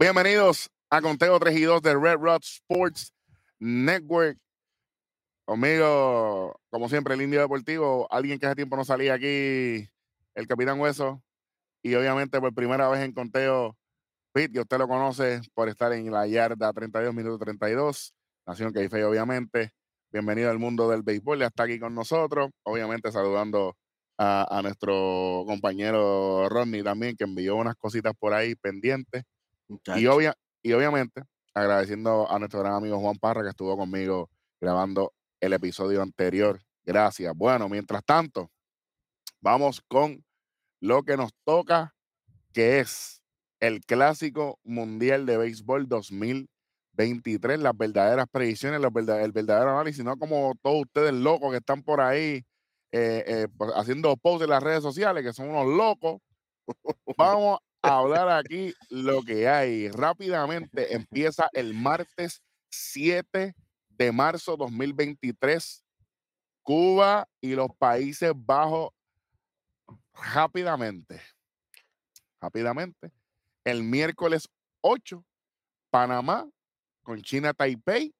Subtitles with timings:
[0.00, 3.12] Bienvenidos a Conteo 3 y 2 de Red Rod Sports
[3.58, 4.38] Network.
[5.44, 9.88] Conmigo, como siempre, el Indio Deportivo, alguien que hace tiempo no salía aquí,
[10.36, 11.20] el Capitán Hueso.
[11.82, 13.76] Y obviamente por primera vez en Conteo,
[14.30, 18.14] Pete, que usted lo conoce por estar en la yarda 32 minutos 32.
[18.46, 19.72] Nación Caife, obviamente.
[20.12, 22.52] Bienvenido al mundo del béisbol, ya está aquí con nosotros.
[22.62, 23.76] Obviamente saludando
[24.16, 29.24] a, a nuestro compañero Rodney también, que envió unas cositas por ahí pendientes.
[29.96, 31.22] Y, obvia, y obviamente
[31.54, 36.60] agradeciendo a nuestro gran amigo Juan Parra que estuvo conmigo grabando el episodio anterior.
[36.84, 37.34] Gracias.
[37.36, 38.50] Bueno, mientras tanto,
[39.40, 40.24] vamos con
[40.80, 41.94] lo que nos toca,
[42.52, 43.20] que es
[43.60, 50.16] el Clásico Mundial de Béisbol 2023, las verdaderas predicciones, los verda- el verdadero análisis, no
[50.16, 52.44] como todos ustedes locos que están por ahí
[52.92, 56.20] eh, eh, pues, haciendo posts en las redes sociales, que son unos locos.
[57.18, 59.88] Vamos hablar aquí lo que hay.
[59.90, 63.54] Rápidamente empieza el martes 7
[63.90, 65.84] de marzo 2023.
[66.62, 68.90] Cuba y los Países Bajos
[70.34, 71.20] rápidamente.
[72.40, 73.12] Rápidamente.
[73.64, 74.48] El miércoles
[74.80, 75.24] 8,
[75.90, 76.48] Panamá
[77.02, 78.14] con China Taipei,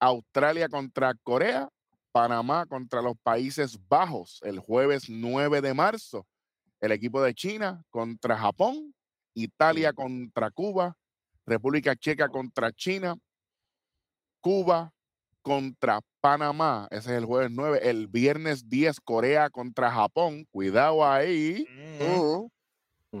[0.00, 1.68] Australia contra Corea,
[2.12, 6.26] Panamá contra los Países Bajos el jueves 9 de marzo,
[6.80, 8.93] el equipo de China contra Japón,
[9.34, 10.96] Italia contra Cuba,
[11.46, 13.16] República Checa contra China,
[14.40, 14.92] Cuba
[15.42, 21.68] contra Panamá, ese es el jueves 9, el viernes 10 Corea contra Japón, cuidado ahí,
[22.00, 22.50] Ujú.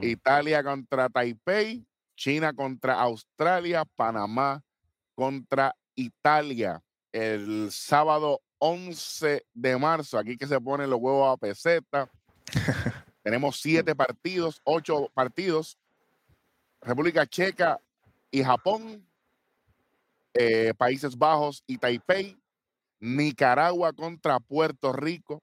[0.00, 4.62] Italia contra Taipei, China contra Australia, Panamá
[5.14, 6.82] contra Italia.
[7.12, 12.10] El sábado 11 de marzo, aquí que se ponen los huevos a peseta.
[13.22, 15.78] Tenemos siete partidos, ocho partidos.
[16.84, 17.80] República Checa
[18.30, 19.08] y Japón,
[20.34, 22.36] eh, Países Bajos y Taipei,
[23.00, 25.42] Nicaragua contra Puerto Rico,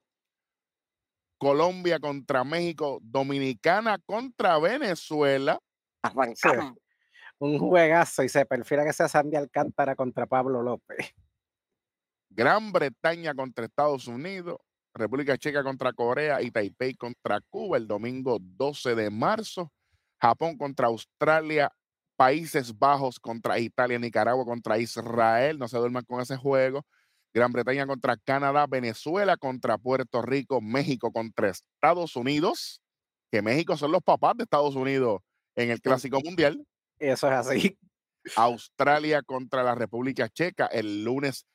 [1.38, 5.58] Colombia contra México, Dominicana contra Venezuela.
[6.02, 6.78] Arrancamos.
[7.40, 11.12] un juegazo y se prefiere que sea Sandy Alcántara contra Pablo López.
[12.30, 14.58] Gran Bretaña contra Estados Unidos,
[14.94, 19.72] República Checa contra Corea y Taipei contra Cuba el domingo 12 de marzo,
[20.22, 21.72] Japón contra Australia,
[22.16, 26.86] Países Bajos contra Italia, Nicaragua contra Israel, no se duerman con ese juego,
[27.34, 32.80] Gran Bretaña contra Canadá, Venezuela contra Puerto Rico, México contra Estados Unidos,
[33.32, 35.22] que México son los papás de Estados Unidos
[35.56, 36.64] en el Clásico Mundial,
[37.00, 37.76] Eso es así.
[38.36, 41.46] Australia contra la República Checa el lunes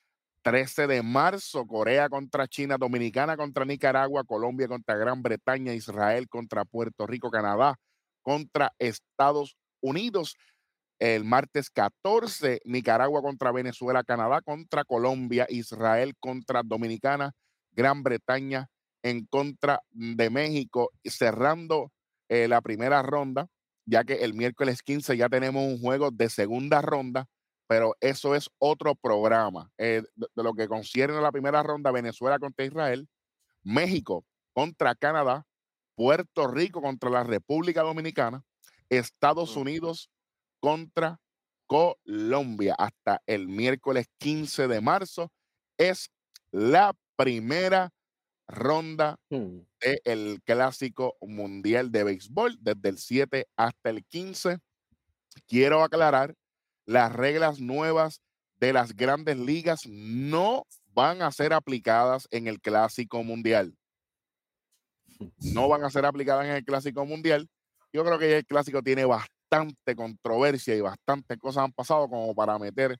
[0.41, 6.65] 13 de marzo, Corea contra China, Dominicana contra Nicaragua, Colombia contra Gran Bretaña, Israel contra
[6.65, 7.79] Puerto Rico, Canadá
[8.27, 10.35] contra Estados Unidos.
[10.99, 17.31] El martes 14, Nicaragua contra Venezuela, Canadá contra Colombia, Israel contra Dominicana,
[17.71, 18.67] Gran Bretaña
[19.01, 21.93] en contra de México, cerrando
[22.27, 23.47] eh, la primera ronda,
[23.85, 27.27] ya que el miércoles 15 ya tenemos un juego de segunda ronda,
[27.65, 29.71] pero eso es otro programa.
[29.77, 33.07] Eh, de lo que concierne a la primera ronda, Venezuela contra Israel,
[33.63, 35.45] México contra Canadá,
[35.97, 38.43] Puerto Rico contra la República Dominicana,
[38.87, 39.57] Estados.
[39.57, 40.11] Unidos
[40.59, 41.19] contra
[41.65, 45.31] Colombia hasta el miércoles 15 de marzo.
[45.75, 46.11] Es
[46.51, 47.89] la primera
[48.47, 49.61] ronda Hmm.
[49.81, 54.59] del Clásico Mundial de Béisbol desde el 7 hasta el 15.
[55.47, 56.35] Quiero aclarar,
[56.85, 58.21] las reglas nuevas
[58.59, 60.63] de las grandes ligas no
[60.93, 63.75] van a ser aplicadas en el Clásico Mundial.
[65.53, 67.49] No van a ser aplicadas en el Clásico Mundial.
[67.93, 72.57] Yo creo que el Clásico tiene bastante controversia y bastantes cosas han pasado como para
[72.59, 72.97] meter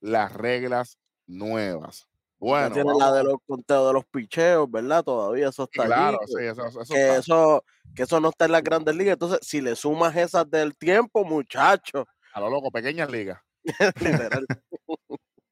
[0.00, 2.06] las reglas nuevas.
[2.38, 5.02] Bueno, tiene la de los conteos de los picheos, ¿verdad?
[5.02, 6.32] Todavía eso está claro, allí.
[6.36, 7.16] sí, eso, eso que está.
[7.16, 7.64] eso,
[7.94, 9.14] que eso no está en las grandes ligas.
[9.14, 13.40] Entonces, si le sumas esas del tiempo, muchacho, A lo loco, pequeñas ligas.
[14.00, 14.46] literal.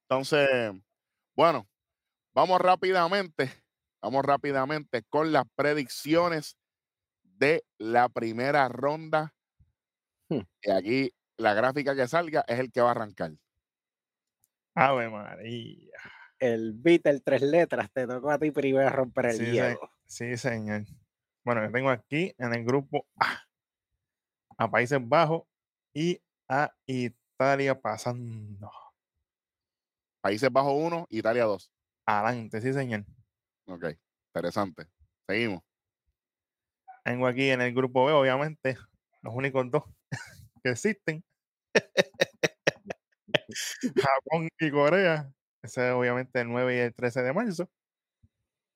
[0.03, 0.49] Entonces,
[1.35, 1.67] bueno,
[2.35, 3.50] vamos rápidamente,
[4.02, 6.56] vamos rápidamente con las predicciones
[7.22, 9.32] de la primera ronda.
[10.28, 10.40] Hmm.
[10.62, 13.32] Y aquí la gráfica que salga es el que va a arrancar.
[14.75, 15.93] Ave María.
[16.38, 19.90] El beat, el tres letras, te tocó a ti primero romper el Sí, se- hielo.
[20.06, 20.82] Sí, señor.
[21.44, 23.38] Bueno, yo tengo aquí en el grupo A
[24.58, 25.43] a Países Bajos
[25.94, 28.70] y a Italia pasando.
[30.20, 31.70] Países Bajos 1, Italia 2.
[32.06, 33.05] Adelante, sí, señor.
[33.72, 33.86] Ok,
[34.34, 34.86] interesante.
[35.26, 35.62] Seguimos.
[37.04, 38.76] Tengo aquí en el grupo B, obviamente,
[39.22, 39.84] los únicos dos
[40.62, 41.24] que existen.
[43.96, 45.32] Japón y Corea.
[45.62, 47.70] Ese es obviamente el 9 y el 13 de marzo.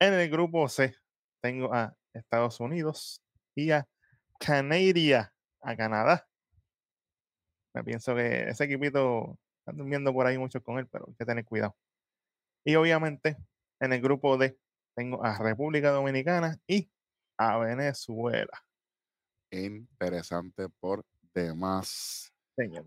[0.01, 0.97] En el grupo C
[1.43, 3.21] tengo a Estados Unidos
[3.55, 3.87] y a
[4.41, 6.27] Canadá, a Canadá.
[7.75, 11.27] Me pienso que ese equipito están durmiendo por ahí mucho con él, pero hay que
[11.27, 11.77] tener cuidado.
[12.65, 13.37] Y obviamente
[13.81, 14.57] en el grupo D
[14.97, 16.91] tengo a República Dominicana y
[17.37, 18.65] a Venezuela.
[19.51, 21.05] Interesante por
[21.35, 22.87] demás Señor.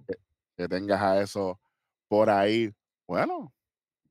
[0.57, 1.59] que tengas a eso
[2.07, 2.73] por ahí.
[3.07, 3.53] Bueno,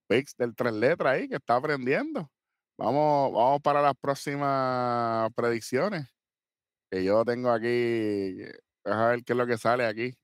[0.06, 2.30] Pix del tres letras ahí que está aprendiendo.
[2.78, 6.06] Vamos, vamos para las próximas predicciones.
[6.90, 8.36] Que yo tengo aquí.
[8.84, 10.16] Deja ver qué es lo que sale aquí.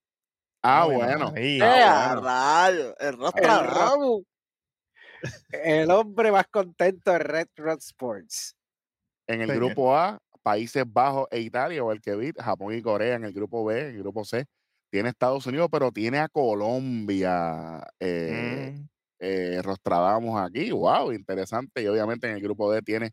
[0.63, 1.33] Ah, bueno.
[1.37, 2.05] ¡Eh, María.
[2.05, 2.27] a bueno.
[2.27, 2.99] rayo!
[2.99, 4.25] El El Nostradamus.
[5.51, 8.57] El hombre más contento de Red Rod Sports.
[9.27, 9.65] En el Señor.
[9.65, 13.33] grupo A, Países Bajos e Italia, o el que vi, Japón y Corea en el
[13.33, 14.45] grupo B, en el grupo C.
[14.91, 17.83] Tiene Estados Unidos, pero tiene a Colombia.
[17.99, 18.89] Eh, Mm,
[19.19, 20.71] eh, Rostradamus aquí.
[20.71, 21.83] Wow, interesante.
[21.83, 23.13] Y obviamente en el grupo D tiene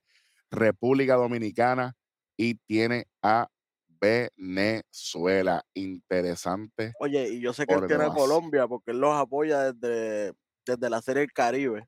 [0.50, 1.94] República Dominicana
[2.38, 3.48] y tiene a
[3.88, 5.64] Venezuela.
[5.74, 6.94] Interesante.
[7.00, 8.10] Oye, y yo sé que él tiene a.
[8.10, 10.34] Colombia porque él los apoya desde,
[10.66, 11.88] desde la serie El Caribe.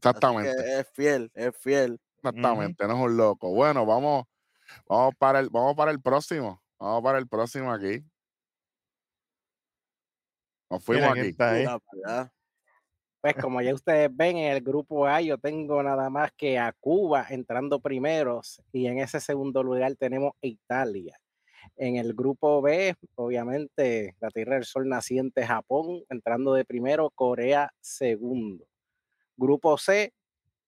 [0.00, 2.00] Exactamente, es fiel, es fiel.
[2.16, 2.86] exactamente.
[2.86, 3.52] No es un loco.
[3.52, 4.24] Bueno, vamos,
[4.88, 6.62] vamos para el, vamos para el próximo.
[6.78, 8.02] Vamos para el próximo aquí.
[10.70, 11.30] Nos fuimos mira aquí.
[11.30, 12.32] está allá.
[13.20, 16.72] Pues como ya ustedes ven en el grupo A, yo tengo nada más que a
[16.72, 21.20] Cuba entrando primeros y en ese segundo lugar tenemos a Italia.
[21.76, 27.70] En el grupo B, obviamente, la Tierra del Sol naciente Japón entrando de primero, Corea
[27.80, 28.69] segundo.
[29.40, 30.12] Grupo C,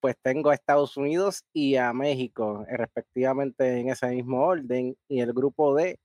[0.00, 4.96] pues tengo a Estados Unidos y a México, eh, respectivamente en ese mismo orden.
[5.08, 6.00] Y el grupo D,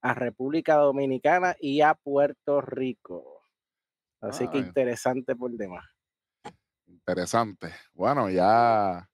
[0.00, 3.42] a República Dominicana y a Puerto Rico.
[4.22, 5.84] Así que interesante por demás.
[6.86, 7.74] Interesante.
[7.92, 9.06] Bueno, ya,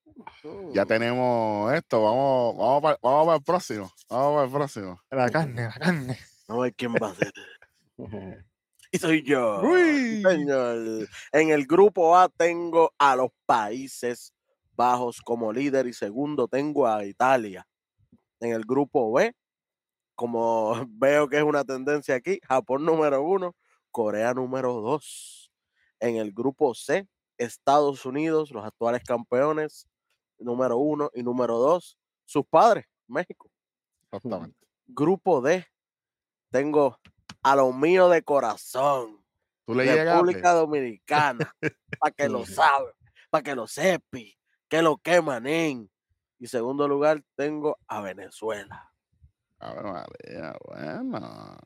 [0.72, 2.04] ya tenemos esto.
[2.04, 3.92] Vamos, vamos, para, vamos para el próximo.
[4.08, 5.00] Vamos para el próximo.
[5.10, 6.18] La carne, la carne.
[6.46, 7.32] Vamos a ver quién va a ser.
[8.92, 9.60] Y soy yo.
[9.62, 10.22] Uy.
[10.22, 11.08] señor.
[11.32, 14.32] En el grupo A tengo a los Países
[14.74, 17.66] Bajos como líder y segundo tengo a Italia.
[18.40, 19.34] En el grupo B,
[20.14, 23.54] como veo que es una tendencia aquí, Japón número uno,
[23.90, 25.50] Corea número dos.
[26.00, 27.06] En el grupo C,
[27.38, 29.86] Estados Unidos, los actuales campeones,
[30.38, 33.50] número uno y número dos, sus padres, México.
[34.10, 34.58] Exactamente.
[34.86, 35.64] Grupo D,
[36.50, 36.98] tengo
[37.42, 39.22] a lo mío de corazón.
[39.64, 40.12] Tú le llegaste.
[40.12, 41.54] República Dominicana,
[41.98, 42.92] para que lo sabe,
[43.30, 44.36] para que lo sepi,
[44.68, 45.90] que lo queman en.
[46.38, 48.92] Y segundo lugar tengo a Venezuela.
[49.60, 51.58] A ver, María, bueno.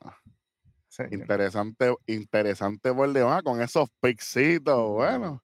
[0.87, 1.13] Señor.
[1.13, 4.89] Interesante, interesante por demás con esos pixitos.
[4.89, 5.43] Bueno.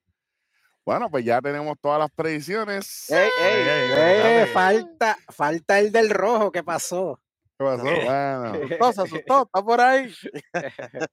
[0.84, 3.10] Bueno, pues ya tenemos todas las predicciones.
[3.10, 3.62] ¡Ey, ey!
[3.62, 4.46] Ey, ey, dale.
[4.52, 7.20] falta, falta el del rojo, ¿qué pasó?
[7.58, 7.84] ¿Qué pasó?
[7.84, 10.12] Bueno, No, se asustó, está por ahí.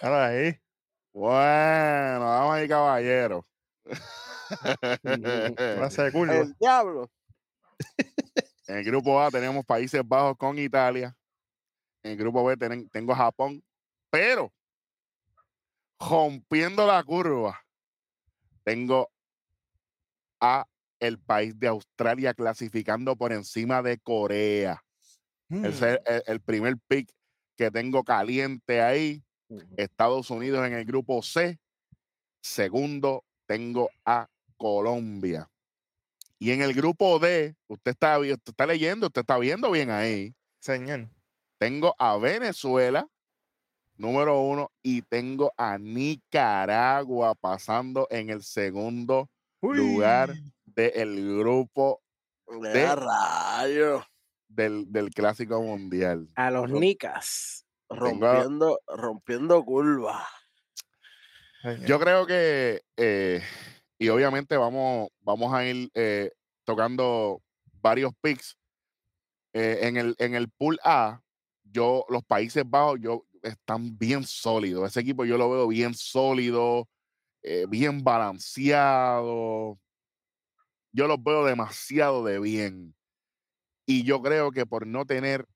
[0.00, 0.58] Ahora ahí.
[1.12, 2.26] bueno.
[5.56, 6.36] Clase de curva.
[6.36, 7.10] El diablo.
[8.66, 11.16] En el grupo A tenemos Países Bajos con Italia.
[12.02, 12.56] En el grupo B
[12.90, 13.62] tengo Japón,
[14.10, 14.52] pero
[15.98, 17.60] rompiendo la curva,
[18.64, 19.10] tengo
[20.40, 20.66] a
[21.00, 24.82] el país de Australia clasificando por encima de Corea.
[25.48, 25.64] Mm.
[25.64, 27.10] Ese es el, el primer pick
[27.56, 29.22] que tengo caliente ahí.
[29.76, 31.58] Estados Unidos en el grupo C.
[32.42, 35.48] Segundo, tengo a Colombia.
[36.38, 40.34] Y en el grupo D, usted está, usted está leyendo, usted está viendo bien ahí.
[40.60, 41.08] Señor.
[41.58, 43.08] Tengo a Venezuela,
[43.96, 49.30] número uno, y tengo a Nicaragua pasando en el segundo
[49.62, 50.34] lugar
[50.66, 52.02] del grupo
[52.60, 54.04] De De- rayo.
[54.48, 56.28] Del, del Clásico Mundial.
[56.34, 57.66] A los Nicas.
[57.88, 60.26] Tengo Rompiendo, rompiendo curva.
[61.62, 61.86] Señor.
[61.86, 63.42] Yo creo que, eh,
[63.98, 66.32] y obviamente vamos, vamos a ir eh,
[66.64, 67.42] tocando
[67.80, 68.56] varios picks.
[69.52, 71.22] Eh, en, el, en el pool A,
[71.62, 74.88] yo, los Países Bajos, yo están bien sólidos.
[74.88, 76.88] Ese equipo yo lo veo bien sólido,
[77.42, 79.78] eh, bien balanceado.
[80.92, 82.95] Yo los veo demasiado de bien.
[83.86, 85.46] Y yo creo que por no tener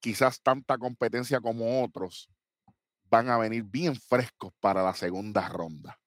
[0.00, 2.28] quizás tanta competencia como otros,
[3.04, 5.98] van a venir bien frescos para la segunda ronda.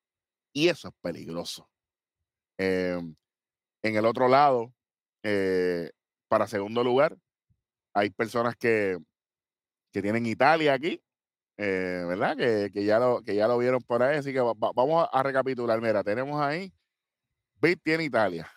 [0.53, 1.69] Y eso es peligroso.
[2.57, 2.99] Eh,
[3.83, 4.73] en el otro lado,
[5.23, 5.91] eh,
[6.27, 7.17] para segundo lugar,
[7.93, 8.97] hay personas que,
[9.91, 11.01] que tienen Italia aquí
[11.57, 12.35] eh, ¿verdad?
[12.35, 14.17] Que, que ya lo, que ya lo vieron por ahí.
[14.17, 15.79] Así que va- va- vamos a, a recapitular.
[15.81, 16.73] Mira, tenemos ahí,
[17.61, 18.51] Bit tiene Italia,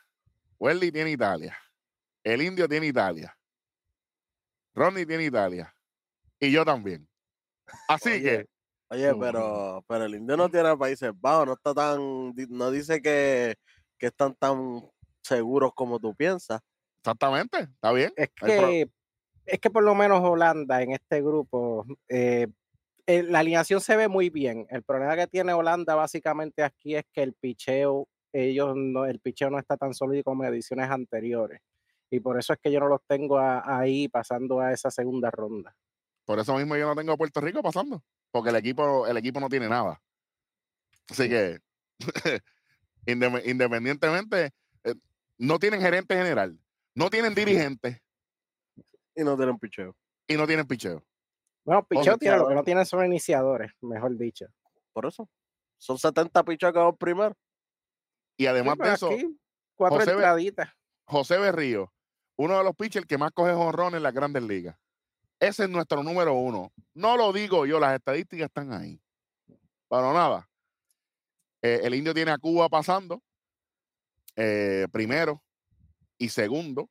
[0.59, 1.57] Welly tiene Italia,
[2.25, 3.37] el Indio tiene Italia,
[4.75, 5.75] Ronnie tiene Italia
[6.39, 7.09] y yo también.
[7.89, 8.47] Así Oye, que,
[8.91, 13.57] Oye, pero, pero el indio no tiene Países Bajos, no está tan, no dice que,
[13.99, 14.83] que están tan
[15.23, 16.61] seguros como tú piensas.
[16.99, 18.13] exactamente, está bien.
[18.17, 18.89] Es que,
[19.45, 22.47] es que por lo menos Holanda en este grupo, eh,
[23.07, 24.67] eh, la alineación se ve muy bien.
[24.71, 29.51] El problema que tiene Holanda básicamente aquí es que el picheo, ellos no, el picheo
[29.51, 31.61] no está tan sólido como en ediciones anteriores.
[32.11, 35.31] Y por eso es que yo no los tengo a- ahí pasando a esa segunda
[35.31, 35.77] ronda.
[36.25, 39.41] Por eso mismo yo no tengo a Puerto Rico pasando, porque el equipo, el equipo
[39.41, 40.01] no tiene nada.
[41.11, 41.59] Así que,
[43.07, 44.53] independientemente,
[44.85, 44.95] eh,
[45.39, 46.59] no tienen gerente general,
[46.95, 48.03] no tienen dirigente
[49.15, 49.97] Y no tienen picheo.
[50.27, 51.05] y no tienen picheo.
[51.65, 54.47] Bueno, picheo tiene, lo que no tienen son iniciadores, mejor dicho.
[54.93, 55.29] Por eso.
[55.77, 57.37] Son 70 picheos que van primero.
[58.37, 59.39] Y además de eso, aquí,
[59.75, 60.15] cuatro José.
[61.05, 61.93] José Berrío,
[62.39, 64.77] uno de los pitchers que más coge jonrón en las grandes ligas.
[65.41, 66.73] Ese es nuestro número uno.
[66.95, 69.01] No lo digo yo, las estadísticas están ahí.
[69.89, 70.49] Pero nada.
[71.63, 73.23] eh, el indio tiene a Cuba pasando.
[74.37, 75.43] eh, primero.
[76.17, 76.89] Y segundo,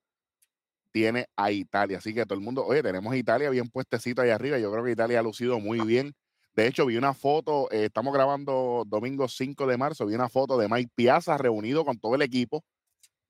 [0.92, 1.98] tiene a Italia.
[2.00, 4.58] Así que todo el mundo, oye, tenemos a Italia bien puestecito ahí arriba.
[4.58, 6.14] Yo creo que Italia ha lucido muy bien.
[6.56, 10.58] De hecho, vi una foto, eh, estamos grabando domingo 5 de marzo, vi una foto
[10.58, 12.64] de Mike Piazza reunido con todo el equipo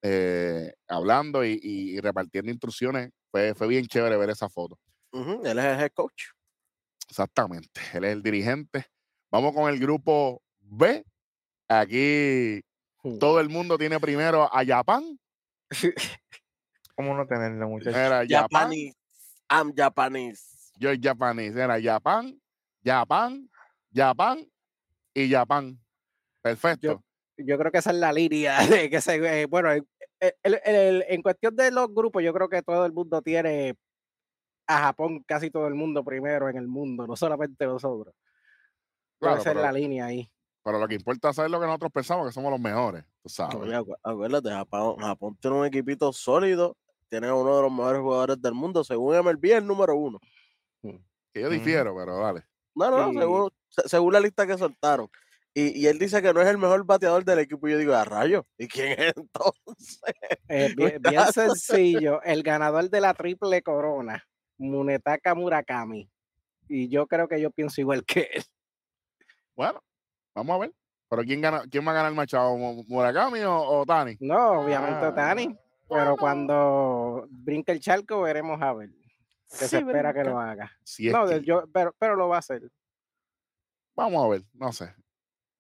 [0.02, 3.12] eh, hablando y, repartiendo instrucciones.
[3.32, 4.80] Fue, fue bien chévere ver esa foto.
[5.12, 6.30] Él es el head coach.
[7.10, 7.82] Exactamente.
[7.94, 8.86] Él es el dirigente.
[9.32, 11.06] Vamos con el grupo B.
[11.68, 12.62] Aquí
[13.20, 15.20] todo el mundo tiene primero a Japón.
[16.96, 17.96] ¿Cómo no tenerlo, muchachos?
[17.96, 18.26] Era.
[18.28, 18.98] Japanese.
[19.50, 20.72] I'm Japanese.
[20.78, 21.56] Yo el japonés.
[21.56, 22.42] Era Japón,
[22.84, 23.50] Japón,
[23.94, 24.52] Japón
[25.14, 25.80] y Japón.
[26.42, 26.88] Perfecto.
[26.88, 27.04] yo
[27.46, 29.86] creo que esa es la línea de que se eh, bueno el-
[30.20, 33.76] el- el- en cuestión de los grupos yo creo que todo el mundo tiene
[34.68, 38.14] a Japón casi todo el mundo primero en el mundo no solamente nosotros
[39.20, 40.30] Pero Claro, esa es la línea ahí
[40.64, 43.02] pero lo que importa es saber lo que nosotros pensamos que somos los mejores.
[43.24, 43.56] Tú sabes.
[43.56, 46.76] Oye, acu- acuérdate, Japón, Japón tiene un equipito sólido.
[47.08, 48.84] Tiene uno de los mejores jugadores del mundo.
[48.84, 50.20] Según MLB, el número uno.
[50.82, 51.54] Que yo Ujú.
[51.54, 52.44] difiero, pero dale.
[52.76, 53.18] No, no, Sí.
[53.18, 55.08] según, se- según la lista que soltaron.
[55.60, 57.68] Y, y él dice que no es el mejor bateador del equipo.
[57.68, 58.46] Y yo digo, a rayo.
[58.60, 60.00] ¿Y quién es entonces?
[60.50, 64.24] Eh, bien, bien sencillo el ganador de la triple corona
[64.58, 66.10] Munetaka Murakami
[66.70, 68.44] y yo creo que yo pienso igual que él
[69.56, 69.82] Bueno,
[70.34, 70.74] vamos a ver.
[71.10, 72.56] Pero ¿quién, gana, quién va a ganar Machado?
[72.56, 74.16] ¿Mu- ¿Murakami o, o Tani?
[74.22, 75.58] no obviamente Ah, Tani
[75.90, 78.90] pero cuando brinque el charco veremos a ver
[79.50, 82.40] que se espera que lo haga Si no, que- yo, pero, pero lo va a
[82.40, 82.62] hacer.
[83.96, 84.94] Vamos a ver, no sé.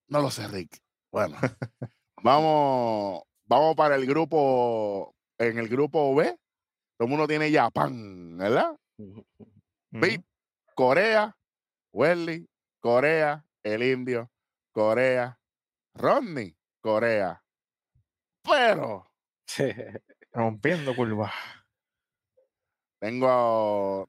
[0.07, 0.81] No lo sé, Rick.
[1.11, 1.37] Bueno,
[2.23, 6.37] vamos, vamos para el grupo, en el grupo B.
[6.97, 8.77] Todo el mundo tiene Japón, ¿verdad?
[10.75, 11.35] Corea,
[11.93, 12.49] Welly,
[12.79, 14.29] Corea, el indio,
[14.71, 15.39] Corea,
[15.93, 17.43] Rodney, Corea.
[18.43, 19.07] Pero
[20.31, 21.33] Rompiendo curvas.
[22.99, 24.05] tengo a,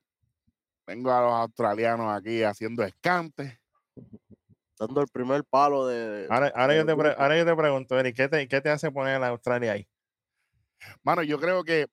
[0.85, 3.59] tengo a los australianos aquí haciendo escantes.
[4.79, 6.27] Dando el primer palo de.
[6.31, 8.91] Ahora, ahora, yo te pre- ahora yo te pregunto, Eric, ¿qué te, qué te hace
[8.93, 9.89] poner a la Australia ahí?
[11.03, 11.89] Mano, yo creo que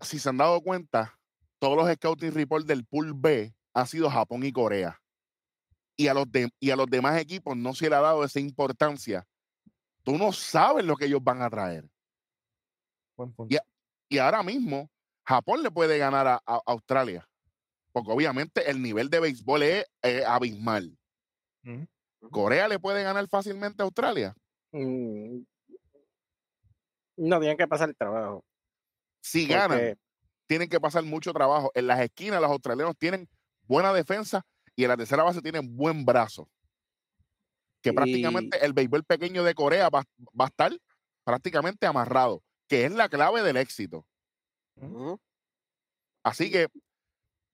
[0.00, 1.18] si se han dado cuenta,
[1.58, 5.00] todos los scouting reports del Pool B han sido Japón y Corea.
[5.96, 8.38] Y a los, de- y a los demás equipos no se le ha dado esa
[8.38, 9.26] importancia.
[10.04, 11.88] Tú no sabes lo que ellos van a traer.
[13.16, 13.52] Buen punto.
[13.52, 13.62] Ya.
[14.08, 14.90] Y ahora mismo,
[15.24, 17.28] Japón le puede ganar a, a Australia.
[17.92, 19.86] Porque obviamente el nivel de béisbol es
[20.26, 20.96] abismal.
[22.30, 24.34] Corea le puede ganar fácilmente a Australia.
[24.72, 25.40] Mm,
[27.16, 28.44] No tienen que pasar el trabajo.
[29.20, 29.98] Si ganan,
[30.46, 31.70] tienen que pasar mucho trabajo.
[31.74, 33.28] En las esquinas, los australianos tienen
[33.62, 34.42] buena defensa
[34.76, 36.48] y en la tercera base tienen buen brazo.
[37.82, 40.04] Que Y- prácticamente el béisbol pequeño de Corea va,
[40.38, 40.72] va a estar
[41.24, 44.06] prácticamente amarrado, que es la clave del éxito.
[46.22, 46.68] Así que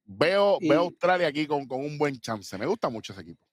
[0.04, 2.56] veo, veo a Australia aquí con, con un buen chance.
[2.58, 3.43] Me gusta mucho ese equipo.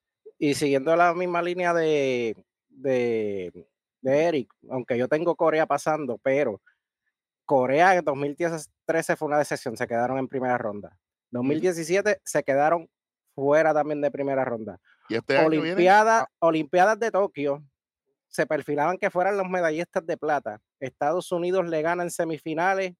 [0.42, 2.34] Y siguiendo la misma línea de,
[2.68, 3.68] de,
[4.00, 6.60] de Eric, aunque yo tengo Corea pasando, pero
[7.44, 10.98] Corea en 2013 fue una decepción, se quedaron en primera ronda.
[11.30, 12.90] 2017 se quedaron
[13.36, 14.80] fuera también de primera ronda.
[15.08, 15.46] Y este viene.
[15.46, 17.62] Olimpiadas, Olimpiadas de Tokio
[18.26, 20.60] se perfilaban que fueran los medallistas de plata.
[20.80, 22.94] Estados Unidos le gana en semifinales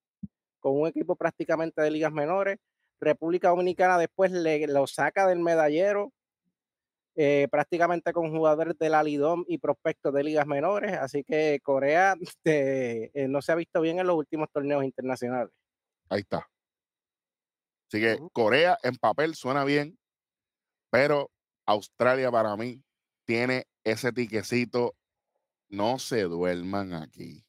[0.61, 2.61] con un equipo prácticamente de ligas menores.
[3.01, 6.13] República Dominicana después le, lo saca del medallero
[7.15, 12.15] eh, prácticamente con jugadores de la Lidom y prospectos de ligas menores, así que Corea
[12.45, 15.53] eh, no se ha visto bien en los últimos torneos internacionales.
[16.09, 16.47] Ahí está.
[17.89, 19.99] Así que Corea en papel suena bien,
[20.91, 21.31] pero
[21.67, 22.83] Australia para mí
[23.27, 24.95] tiene ese tiquecito.
[25.69, 27.45] No se duerman aquí.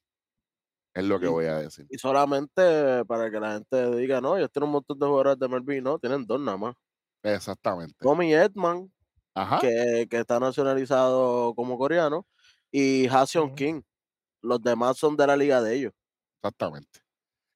[0.93, 1.87] Es lo que Y- voy a decir.
[1.89, 5.47] Y solamente para que la gente diga, no, ellos tienen un montón de jugadores de
[5.49, 6.75] Melvin, no, tienen dos nada más.
[7.23, 7.95] Exactamente.
[7.99, 8.91] Tommy Edman,
[9.35, 9.59] Ajá.
[9.59, 12.25] que, que está nacionalizado como coreano,
[12.71, 13.55] y Haseon.
[13.55, 13.81] King.
[14.41, 15.93] Los demás son de la liga de ellos.
[16.41, 16.99] Exactamente.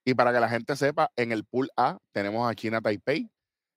[0.06, 3.30] Y para que la gente sepa, en el pool A tenemos a China, Taipei,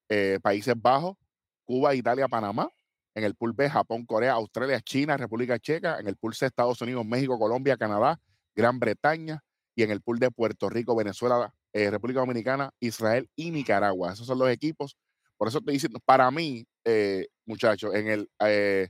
[0.09, 1.17] eh, Países Bajos,
[1.65, 2.69] Cuba, Italia, Panamá.
[3.17, 5.99] En el pool B, Japón, Corea, Australia, China, República Checa.
[5.99, 8.21] En el pool C, Estados Unidos, México, Colombia, Canadá,
[8.55, 9.43] Gran Bretaña.
[9.75, 14.13] Y en el pool de Puerto Rico, Venezuela, eh, República Dominicana, Israel y Nicaragua.
[14.13, 14.97] Esos son los equipos.
[15.37, 18.89] Por eso estoy diciendo, para mí, eh, muchachos, en el eh,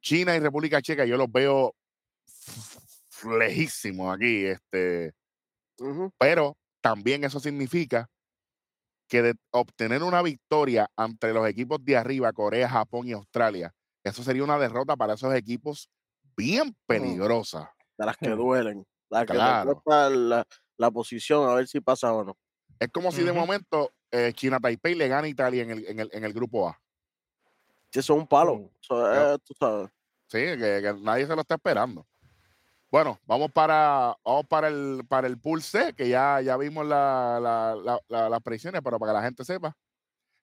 [0.00, 1.74] China y República Checa, yo los veo
[3.38, 4.46] lejísimos aquí.
[4.46, 5.12] Este,
[6.18, 8.08] pero también eso significa
[9.08, 13.72] que de obtener una victoria ante los equipos de arriba, Corea, Japón y Australia,
[14.04, 15.88] eso sería una derrota para esos equipos
[16.36, 17.72] bien peligrosa.
[17.96, 18.36] De las que Hmm.
[18.36, 18.84] duelen.
[19.08, 19.74] Las que Claro.
[19.74, 20.44] cuesta la,
[20.76, 22.36] la posición a ver si pasa o no.
[22.80, 26.00] Es como si de momento eh, China Taipei le gana a Italia en el, en
[26.00, 26.78] el, en el grupo A.
[27.98, 28.56] Eso es un palo.
[28.56, 28.68] Mm.
[28.80, 29.88] Eso es, tú sabes.
[30.28, 32.06] Sí, que, que nadie se lo está esperando.
[32.90, 37.38] Bueno, vamos para, vamos para el para el pool C, que ya, ya vimos la,
[37.40, 39.76] la- la- la- las predicciones, pero para que la gente sepa.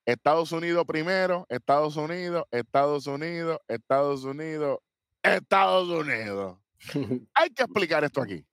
[0.05, 4.79] Estados Unidos primero, Estados Unidos, Estados Unidos, Estados Unidos,
[5.24, 6.57] Estados Unidos.
[7.33, 8.45] Hay que explicar esto aquí.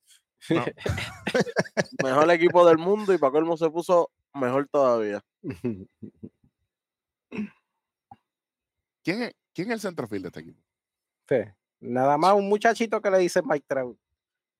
[0.50, 0.64] No.
[2.04, 5.20] Mejor equipo del mundo y para colmo se puso mejor todavía.
[9.10, 10.62] ¿Quién es, quién es el centrofield de este equipo?
[11.28, 11.36] Sí.
[11.80, 13.98] Nada más un muchachito que le dice Mike Trout.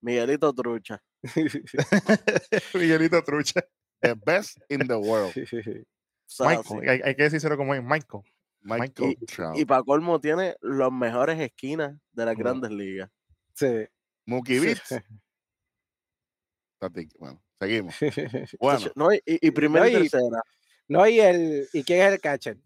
[0.00, 1.02] Miguelito Trucha.
[2.74, 3.60] Miguelito Trucha.
[4.00, 5.32] The best in the world.
[5.36, 6.88] Michael, sí.
[6.88, 8.22] hay, hay que decírselo como es, Michael.
[8.62, 9.58] Michael Y, Trout.
[9.58, 13.10] y para colmo tiene las mejores esquinas de las grandes ligas.
[13.54, 13.86] Sí.
[14.26, 14.94] Mookie Betts.
[16.80, 17.94] Tati- Bueno, seguimos.
[18.60, 20.42] Bueno, No, y, y primera y No, y- tercera.
[20.88, 22.56] No, y el ¿y quién es el catcher?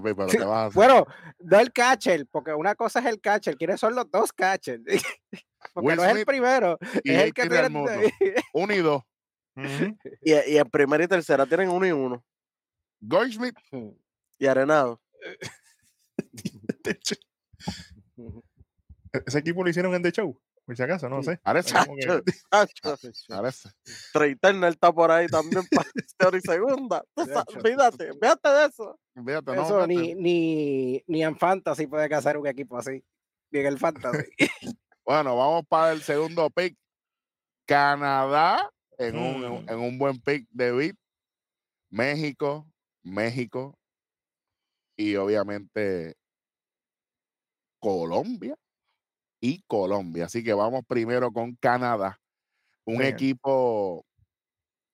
[0.00, 0.74] Papi, pero ¿qué vas a hacer?
[0.74, 1.06] Bueno,
[1.38, 4.82] no el catcher, porque una cosa es el catcher, ¿quiénes son los dos catchers?
[5.72, 7.68] Porque Will no es el primero, y es el que tiene.
[8.52, 9.02] Uno y dos.
[9.56, 9.96] Ujú.
[10.20, 12.24] Y, y en primera y tercera tienen uno y uno.
[13.00, 13.56] Goldschmidt,
[14.38, 15.00] Y Arenado.
[19.26, 21.38] Ese equipo lo hicieron en The Show, por si acaso, no sé.
[21.42, 21.74] parece,
[24.40, 27.04] Turner está por ahí también para tercera y segunda.
[27.16, 28.98] Olvídate, fíjate de eso.
[29.14, 33.04] Fíjate, no, Eso ni, ni, ni en Fantasy puede casar un equipo así.
[33.50, 34.24] Ni en el Fantasy.
[35.06, 36.78] Bueno, vamos para el segundo pick.
[37.66, 39.68] Canadá en, un, Mm.
[39.68, 40.96] en un buen pick de beat.
[41.90, 42.66] México,
[43.02, 43.78] México
[44.96, 46.16] y obviamente
[47.80, 48.56] Colombia
[49.44, 50.24] y Colombia.
[50.24, 52.18] Así que vamos primero con Canadá.
[52.86, 54.06] Un equipo,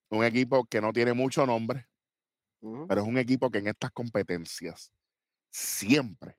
[0.09, 1.87] un equipo que no tiene mucho nombre,
[2.89, 4.91] pero es un equipo que en estas competencias
[5.49, 6.35] siempre,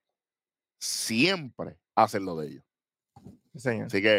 [0.78, 2.64] siempre hacen lo de ellos.
[3.54, 3.86] Sí, señor.
[3.86, 4.18] Así que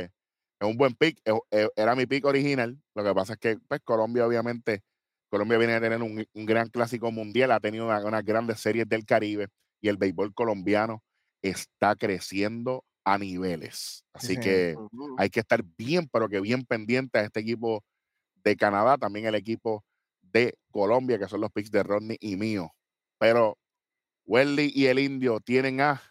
[0.60, 1.20] es un buen pick.
[1.52, 2.76] eh, Era mi pick original.
[2.96, 4.82] Lo que pasa es que pues, Colombia, obviamente,
[5.30, 8.90] Colombia viene a tener un, un gran clásico mundial, ha tenido una- unas grandes series
[8.90, 9.50] del Caribe
[9.82, 11.04] y el béisbol colombiano
[11.44, 14.06] está creciendo a niveles.
[14.13, 14.76] Así que
[15.18, 17.84] hay que estar bien, pero que bien pendiente a este equipo
[18.44, 19.84] de Canadá, también el equipo
[20.22, 22.74] de Colombia, que son los picks de Rodney y mío.
[23.18, 23.58] Pero
[24.26, 26.02] Welly y el Indio tienen a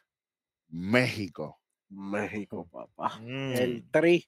[0.68, 1.58] México.
[1.88, 3.18] México, papá.
[3.20, 3.52] Mm.
[3.52, 4.26] el Tri.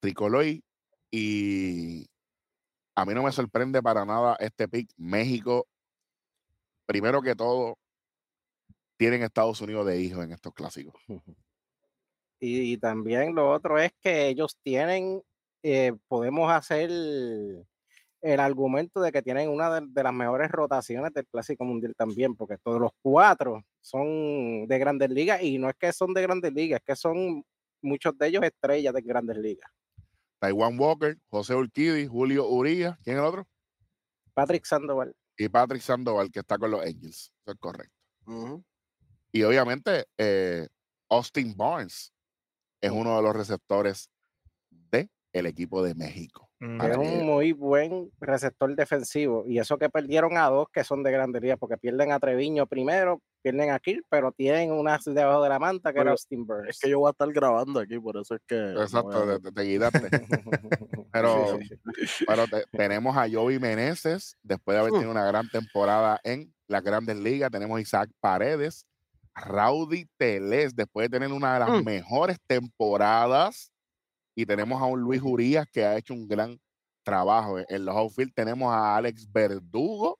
[0.00, 0.46] tricolor
[1.10, 2.06] y
[2.94, 4.90] a mí no me sorprende para nada este pick.
[4.96, 5.66] México,
[6.86, 7.78] primero que todo,
[9.00, 10.92] tienen Estados Unidos de hijos en estos clásicos.
[12.38, 15.22] Y, y también lo otro es que ellos tienen,
[15.62, 21.26] eh, podemos hacer el argumento de que tienen una de, de las mejores rotaciones del
[21.26, 25.92] Clásico Mundial también, porque todos los cuatro son de grandes ligas y no es que
[25.94, 27.42] son de grandes ligas, es que son
[27.80, 29.70] muchos de ellos estrellas de grandes ligas.
[30.40, 33.48] Taiwan Walker, José Urquidi, Julio Uría, ¿quién es el otro?
[34.34, 35.14] Patrick Sandoval.
[35.38, 37.32] Y Patrick Sandoval, que está con los Angels.
[37.42, 37.94] Eso es correcto.
[38.26, 38.64] Ujú.
[39.32, 40.66] Y obviamente, eh,
[41.08, 42.12] Austin Barnes
[42.80, 42.96] es Mm.
[42.96, 44.08] uno de los receptores
[44.70, 46.50] del el equipo de México.
[46.58, 49.44] Mm, Es un muy buen receptor defensivo.
[49.46, 53.22] Y eso que perdieron a dos que son de grandería, porque pierden a Treviño primero,
[53.40, 56.70] pierden a Kill, pero tienen una debajo de la manta que era Austin Burns.
[56.70, 58.56] Es que yo voy a estar grabando aquí, por eso es que.
[58.56, 60.10] no voy a Exacto, te, te guidaste.
[61.12, 61.68] Pero, Sí,
[62.06, 64.94] sí, pero te- tenemos a Joey Meneses, después de haber Mm.
[64.96, 67.50] tenido una gran temporada en las grandes ligas.
[67.52, 68.84] Tenemos a Isaac Paredes,
[69.34, 71.84] Rowdy Teles, después de tener una de las Mm.
[71.84, 73.72] mejores temporadas.
[74.34, 76.58] Y tenemos a un Luis Urías que ha hecho un gran
[77.04, 77.58] trabajo.
[77.58, 80.18] En- En los outfield tenemos a Alex Verdugo,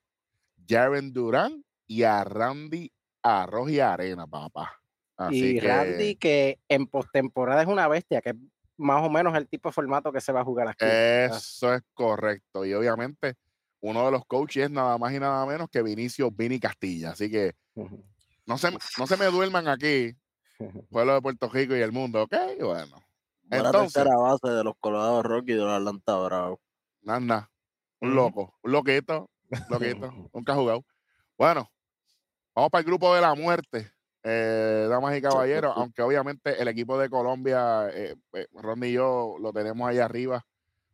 [0.67, 2.91] Jaren Durán y a Randy
[3.23, 4.73] Arroz y Arena, papá.
[5.17, 8.35] Así y que, Randy, que en postemporada es una bestia, que es
[8.77, 10.83] más o menos el tipo de formato que se va a jugar aquí.
[10.85, 12.65] Eso es correcto.
[12.65, 13.35] Y obviamente,
[13.81, 17.11] uno de los coaches es nada más y nada menos que Vinicio Vini Castilla.
[17.11, 17.53] Así que.
[18.45, 20.15] No se, no se me duerman aquí,
[20.89, 22.35] pueblo de Puerto Rico y el mundo, ¿ok?
[22.59, 23.03] Bueno,
[23.49, 26.59] entonces, tercera base de los Colorado Rockies y de los Atlanta Bravos.
[27.01, 27.51] nada,
[27.99, 28.15] un Ujú.
[28.15, 29.29] loco, un loquito,
[29.67, 30.85] loquito, nunca ha jugado.
[31.37, 31.69] Bueno,
[32.55, 33.91] vamos para el grupo de la muerte,
[34.23, 39.35] eh, damas y caballeros, aunque obviamente el equipo de Colombia, eh, eh, Ronnie y yo
[39.39, 40.45] lo tenemos ahí arriba,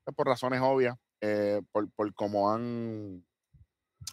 [0.04, 3.26] pues, por razones obvias, eh, por, por cómo han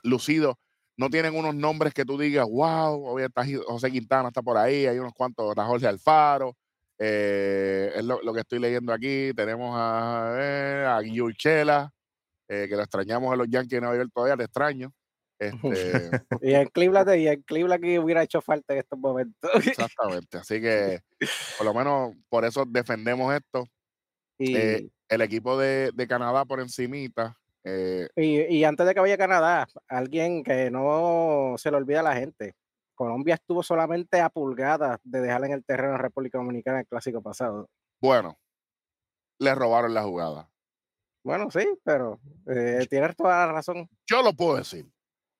[0.02, 0.58] lucido.
[0.96, 4.86] No tienen unos nombres que tú digas, wow, hoy está José Quintana, está por ahí,
[4.86, 6.56] hay unos cuantos, está Jorge Alfaro,
[6.98, 9.32] eh, es lo, lo que estoy leyendo aquí.
[9.34, 14.36] Tenemos a, eh, a eh, que lo extrañamos en los Yankees de Nueva York todavía,
[14.36, 14.92] te extraño.
[15.38, 16.10] Este,
[16.42, 19.50] Y en Cleveland, y en Cleveland que hubiera hecho falta en estos momentos.
[19.66, 20.38] exactamente.
[20.38, 21.00] Así que,
[21.58, 23.66] por lo menos, por eso defendemos esto.
[24.38, 27.36] Y, Eh, el equipo de, de Canadá por encimita.
[27.64, 32.00] Eh, y, y antes de que vaya a Canadá, alguien que no se le olvida
[32.00, 32.54] a la gente.
[32.94, 37.20] Colombia estuvo solamente a pulgadas de dejar en el terreno a República Dominicana el clásico
[37.22, 37.68] pasado.
[38.00, 38.38] bueno,
[39.40, 40.48] le robaron la jugada.
[41.24, 44.86] Bueno, sí, pero eh, tienes toda la razón, Yo lo puedo decir.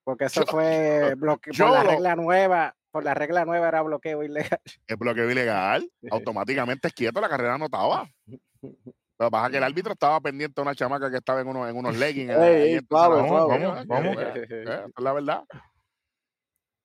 [0.03, 3.69] porque eso Yo- fue bloque yo por la lo- regla nueva, por la regla nueva
[3.69, 4.61] era bloqueo ilegal.
[4.89, 8.09] El bloqueo ilegal, automáticamente es quieto, la carrera no estaba.
[9.19, 11.47] Lo que pasa es que el árbitro estaba pendiente de una chamaca que estaba en
[11.49, 12.31] unos, en unos leggings.
[12.31, 13.55] Ey, ahí, ey, entonces suave, la- suave.
[13.55, 14.17] eh, Vamos, vamos.
[14.37, 15.45] eh, eh, la verdad.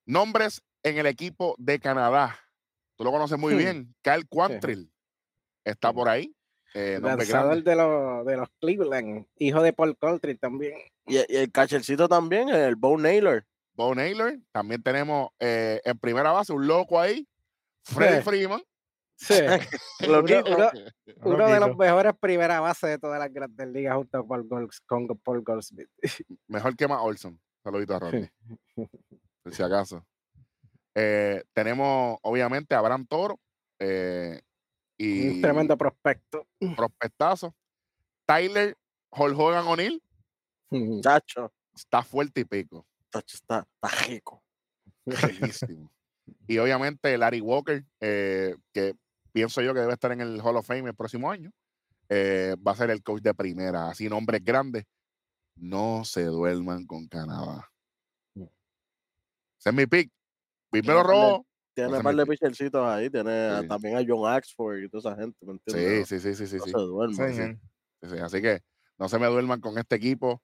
[0.06, 2.38] Nombres en el equipo de Canadá.
[2.98, 3.58] Tú lo conoces muy Hmm.
[3.58, 3.96] bien.
[4.02, 4.92] Cal Quantrill
[5.64, 5.96] está Hmm.
[5.96, 6.36] por ahí.
[6.76, 10.78] Eh, Lanzador de los, de los Cleveland, hijo de Paul Country también.
[11.08, 13.44] Y, y el catchercito también, el Bo Naylor.
[13.74, 14.38] Bo Naylor.
[14.52, 17.28] También tenemos eh, en primera base un loco ahí.
[17.86, 18.22] Freddy Sí.
[18.22, 18.62] Freeman.
[19.22, 19.34] Sí,
[20.08, 20.46] Loquito.
[20.56, 20.72] uno-
[21.24, 25.08] uno de los mejores primeras bases de todas las grandes ligas junto con, Gold- con
[25.20, 25.90] Paul Goldsmith.
[26.48, 27.38] Mejor que más Olson.
[27.62, 28.30] Saludito a Rodney.
[29.52, 30.06] si acaso.
[30.96, 33.40] Eh, tenemos, obviamente, a Abraham Toro.
[33.80, 34.42] eh,
[34.98, 36.48] y Un tremendo prospecto.
[36.78, 37.54] prospectazo.
[38.26, 38.78] Tyler
[39.12, 40.02] Hulk Hogan O'Neill
[41.02, 42.86] Chacho, está fuerte y pico.
[43.12, 44.44] chacho, está, está rico.
[45.06, 45.92] Riquísimo.
[46.48, 48.96] y obviamente Larry Walker, eh, que
[49.40, 51.50] pienso yo que debe estar en el Hall of Fame el próximo año,
[52.10, 53.90] eh, va a ser el coach de primera.
[53.90, 54.84] Así, nombres grandes.
[55.56, 57.70] No se duerman con Canadá.
[58.36, 60.12] Ese es mi pick.
[60.72, 61.46] De- robo.
[61.74, 63.10] Tiene un par de mi pitchercitos ahí.
[63.10, 63.68] Tiene Sí.
[63.70, 66.08] también a John Axford y toda esa gente, ¿me Sí, entiendes?
[66.10, 66.72] sí, sí, sí, sí, No sí.
[66.72, 67.34] se duerman.
[67.34, 68.60] Sí, sí, Así que
[68.98, 70.42] no se me duerman con este equipo.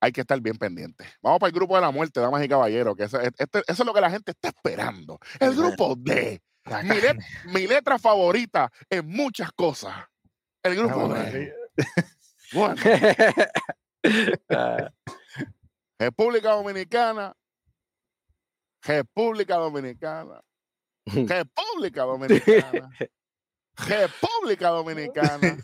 [0.00, 1.06] Hay que estar bien pendientes.
[1.22, 3.82] Vamos para el grupo de la muerte, damas y caballeros, que eso, es- este- eso
[3.82, 5.18] es lo que la gente está esperando.
[5.40, 6.42] El grupo D.
[6.82, 9.94] Mi, let- mi letra favorita en muchas cosas.
[10.62, 11.30] El grupo Ave D.
[11.32, 11.54] María.
[12.52, 12.76] Bueno,
[14.50, 14.90] Ah,
[15.98, 17.34] República Dominicana.
[18.82, 20.40] República Dominicana.
[21.06, 22.90] República Dominicana.
[23.76, 25.56] República Dominicana.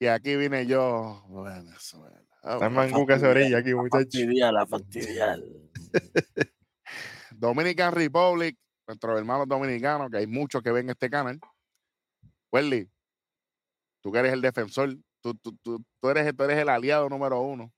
[0.00, 2.20] Y aquí vine yo, Venezuela.
[2.42, 4.04] Ah, Está manguca esa orilla aquí, muchacho.
[4.04, 5.44] Fastidial, la fastidial.
[7.32, 8.56] Dominican Republic,
[8.88, 11.38] nuestros hermanos dominicanos, que hay muchos que ven este canal.
[12.50, 12.88] Welly,
[14.02, 17.40] tú que eres el defensor, tú, tú, tú, tú eres, tú eres el aliado número
[17.42, 17.70] uno.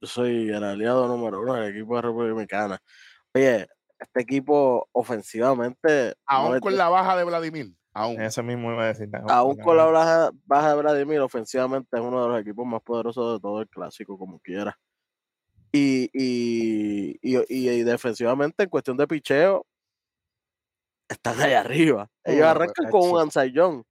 [0.00, 2.82] Yo soy el aliado número uno del equipo de República Dominicana.
[3.34, 3.66] Oye,
[3.98, 7.74] este equipo ofensivamente, Aún con la baja de Vladimir.
[7.94, 8.20] Aún.
[8.22, 9.08] Eso mismo iba a decir.
[9.28, 13.34] aún con la baja, baja de Vladimir, ofensivamente es uno de los equipos más poderosos
[13.34, 14.78] de todo el clásico, como quiera.
[15.72, 19.66] Y, y, y, y- y defensivamente, en cuestión de picheo,
[21.12, 22.10] están ahí arriba.
[22.24, 23.20] Ellos Mm, arrancan con un.
[23.20, 23.82] Ansai Young,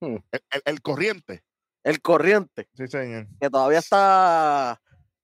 [0.00, 1.44] El, el- el corriente.
[1.84, 3.26] el corriente, Sí, señor.
[3.40, 4.80] que todavía está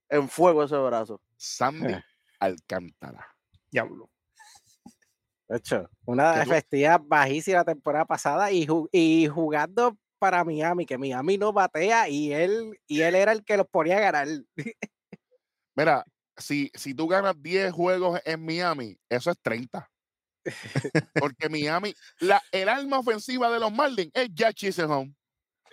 [0.08, 1.20] en fuego ese brazo.
[1.36, 2.02] Sandy Eh.
[2.40, 3.26] Alcántara.
[3.70, 4.10] Diablo.
[5.48, 10.96] de hecho, una efectividad bajísima la temporada pasada y, ju- y jugando para Miami, que
[10.96, 14.26] Miami no batea y él, y él era el que los ponía a ganar.
[15.76, 16.04] Mira,
[16.36, 19.90] si, si tú ganas 10 juegos en Miami, eso es 30.
[21.20, 24.56] Porque Miami, la, el alma ofensiva de los Marlins es Jack
[24.88, 25.14] Home.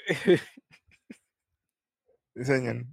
[2.36, 2.86] Sí, señor.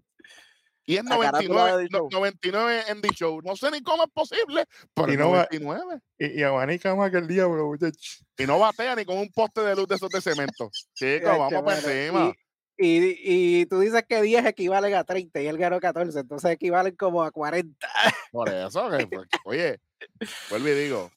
[0.84, 2.08] Y es La carátula 99, de no- D-Show.
[2.10, 3.42] 99 en Show.
[3.42, 4.64] No sé ni cómo es posible,
[4.94, 6.00] pero Y no va- 99.
[6.18, 8.24] Y, y abanica más que el diablo, muchachos.
[8.38, 10.70] Y no batea ni con un poste de luz de esos de cemento.
[10.94, 12.32] Chicos, vamos para encima.
[12.78, 16.50] Y, y, y tú dices que 10 equivalen a 30 y él ganó 14, entonces
[16.52, 17.88] equivalen como a 40.
[18.32, 19.78] Por eso, pues, oye,
[20.48, 21.10] vuelvo y digo,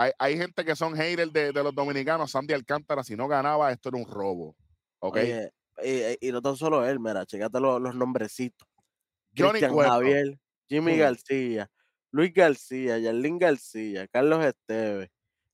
[0.00, 2.30] hay, hay gente que son haters de, de los dominicanos.
[2.30, 4.56] Sandy Alcántara, si no ganaba, esto era un robo.
[5.00, 5.16] ¿Ok?
[5.16, 5.50] Oye,
[5.82, 8.66] eh, y no tan solo él, mira, checate los, los nombrecitos.
[9.36, 9.60] Johnny.
[9.60, 10.98] Javier, Jimmy Mm.
[10.98, 11.70] García,
[12.12, 15.10] Luis García, Yarlín García, Carlos Esteves,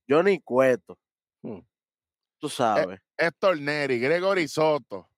[0.09, 0.99] Johnny Cueto.
[1.43, 1.61] Mm.
[2.41, 3.01] Tú sabes.
[3.19, 5.09] Héctor Neri, Gregory Soto.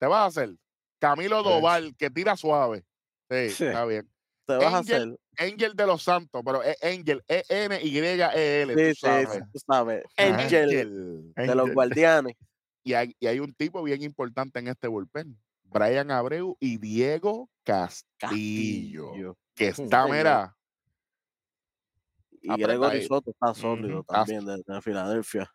[0.00, 0.56] ¿Te vas a hacer?
[1.00, 1.54] Camilo Pues.
[1.54, 2.84] Doval, que tira suave.
[3.30, 3.64] Sí, Sí.
[3.82, 4.10] está bien.
[4.46, 5.52] Te vas a Angel, hacer.
[5.52, 8.74] Angel de los Santos, pero es Angel, E E-N-Y-E-L.
[8.74, 9.28] Sí, tú sí, sabes.
[9.32, 10.04] sí, tú sabes.
[10.16, 11.32] Angel Angel.
[11.34, 12.36] de los guardianes.
[12.82, 15.36] Y hay, y hay un tipo bien importante en este bullpen.
[15.64, 18.06] Brian Abreu y Diego Castillo.
[18.18, 19.36] Castillo.
[19.56, 20.56] Que está, mira,
[22.42, 23.06] Y Gregory.
[23.06, 25.48] Soto está sólido también de, de Filadelfia.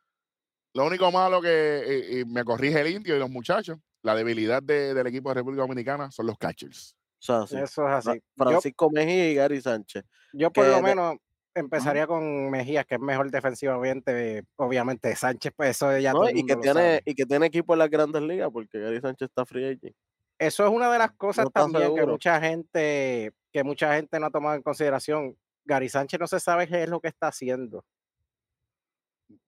[0.73, 4.63] Lo único malo que y- y me corrige el indio y los muchachos, la debilidad
[4.63, 6.95] de- del equipo de República Dominicana son los catchers.
[7.19, 7.58] O sea, sí.
[7.58, 8.19] Eso es así.
[8.36, 10.03] Yo, Francisco Mejía y Gary Sánchez.
[10.34, 11.17] yo por lo menos
[11.53, 14.43] empezaría con Mejías, que es mejor defensivamente.
[14.55, 16.19] Obviamente, Sánchez, pues eso ya ¿no?
[16.21, 17.01] todo Y que tiene, sabe.
[17.05, 19.95] y que tiene equipo en las grandes ligas, porque Gary Sánchez está free agent.
[20.38, 24.32] Eso es una de las cosas también que mucha gente, que mucha gente no ha
[24.32, 25.36] tomado en consideración.
[25.65, 27.84] Gary Sánchez no se sabe qué es lo que está haciendo.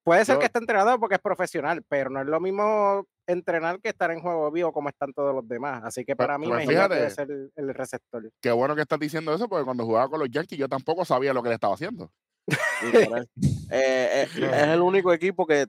[0.04, 3.80] Puede ser Yo- que esté entrenado porque es profesional, pero no es lo mismo entrenar
[3.80, 5.82] que estar en juego vivo como están todos los demás.
[5.84, 8.32] Así que para mí Mejía debe ser el, el receptor.
[8.42, 11.34] Qué bueno que estás diciendo eso, porque cuando jugaba con los Yankees yo tampoco sabía
[11.34, 12.12] lo que le estaba haciendo.
[13.74, 15.66] Eh, eh, es el único equipo que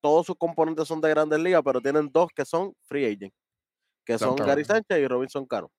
[0.00, 3.34] todos sus componentes son de grandes ligas, pero tienen dos que son free agent,
[4.04, 4.64] que son Gary.
[4.64, 5.70] Sánchez y Robinson Cano.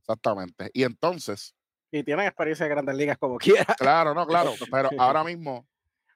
[0.00, 0.70] Exactamente.
[0.72, 1.54] Y entonces,
[1.92, 3.74] Y tienen experiencia en grandes ligas como quiera.
[3.76, 5.66] claro, no, claro, pero ahora mismo,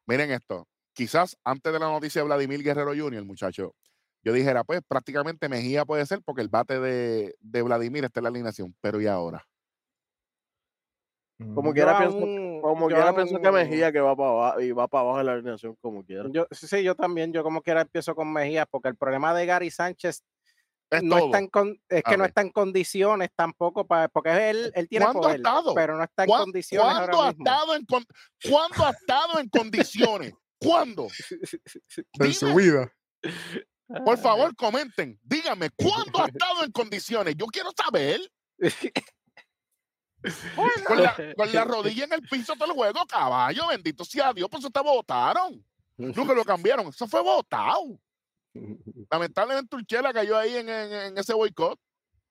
[0.07, 0.67] miren esto.
[0.93, 3.75] Quizás antes de la noticia de Vladimir Guerrero Jr., muchacho,
[4.23, 8.25] yo dijera, pues prácticamente Mejía puede ser porque el bate de, de Vladimir está en
[8.25, 9.47] la alineación, pero ¿y ahora?
[11.39, 11.73] Como Ujú.
[11.73, 12.19] quiera pienso,
[12.61, 15.27] como yo quiera pienso que Mejía que va para abajo y va para abajo en
[15.27, 16.29] la alineación como quiera.
[16.31, 19.71] Yo, sí, yo también, yo como quiera empiezo con Mejía, porque el problema de Gary
[19.71, 20.23] Sánchez
[20.91, 24.71] Es no está en con- es que no está en condiciones tampoco para, porque él,
[24.75, 25.75] él tiene ¿Cuándo ha poder, estado?
[25.75, 27.45] pero no está en ¿Cuán- condiciones ¿Cuándo ahora ha mismo.
[27.47, 28.07] estado en con-
[28.51, 30.35] ¿Cuándo ha estado en condiciones?
[30.59, 31.07] ¿Cuándo?
[32.21, 32.93] En su vida.
[34.05, 35.19] Por favor, comenten.
[35.23, 37.35] Díganme, ¿cuándo ha estado en condiciones?
[37.37, 38.21] Yo quiero saber.
[40.87, 44.49] Con la, con la rodilla en el piso todo el juego, caballo, bendito sea Dios,
[44.51, 45.65] pues eso te votaron.
[45.97, 47.99] Nunca lo cambiaron, eso fue votado.
[49.11, 51.79] Lamentablemente Urchela cayó ahí en, en- en ese boicot.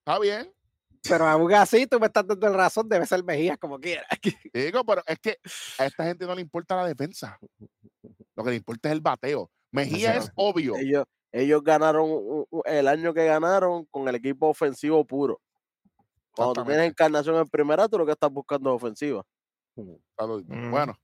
[0.06, 0.54] Está bien.
[1.02, 4.06] Pero aún así, tú me estás dando razón, debe ser Mejía como quiera.
[4.54, 5.40] Digo, pero es que
[5.80, 7.40] a esta gente no le importa la defensa.
[8.36, 9.50] Lo que le importa es el bateo.
[9.72, 10.76] Mejía es obvio.
[10.76, 15.40] Ellos, ellos ganaron el año que ganaron con el equipo ofensivo puro.
[16.32, 19.24] Cuando tú tienes encarnación en primera, tú lo que estás buscando es ofensiva.
[19.76, 20.02] Ujú.
[20.72, 20.98] Bueno,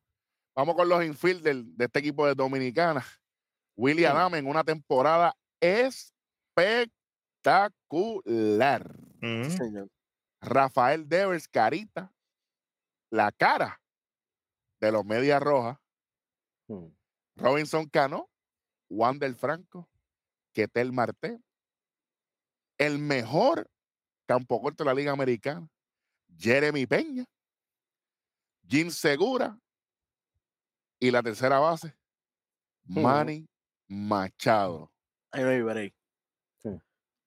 [0.56, 3.06] vamos con los infielders de este equipo de Dominicana.
[3.78, 4.08] Willy Mm.
[4.08, 6.92] Adame en una temporada espectacular.
[9.22, 9.90] Sí, señor.
[10.42, 12.12] Rafael Devers, carita,
[13.12, 13.82] la cara
[14.80, 15.78] de los Medias Rojas.
[17.36, 18.30] Robinson Cano,
[18.90, 19.88] Wander Franco,
[20.56, 21.40] Ketel Marte,
[22.78, 23.70] el mejor
[24.26, 25.70] campo corto de la Liga Americana,
[26.38, 27.26] Jeremy Peña,
[28.68, 29.60] Jim Segura
[31.00, 31.94] y la tercera base.
[32.88, 33.48] Manny
[33.88, 34.92] Machado.
[35.32, 35.94] Ahí no hay break.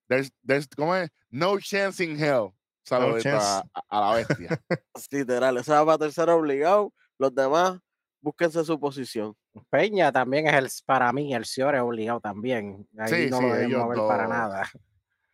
[0.09, 1.11] There's, there's, ¿cómo es?
[1.29, 2.55] No chance in hell.
[3.45, 4.63] A- a la bestia.
[5.11, 6.95] Literal, esa va a tercera obligado.
[7.19, 7.79] Los demás,
[8.21, 9.37] búsquense su posición.
[9.71, 12.87] Peña también es el, para mí, el Ciore obligado también.
[12.99, 14.69] Ahí Sí, no sí, lo deben mover para nada.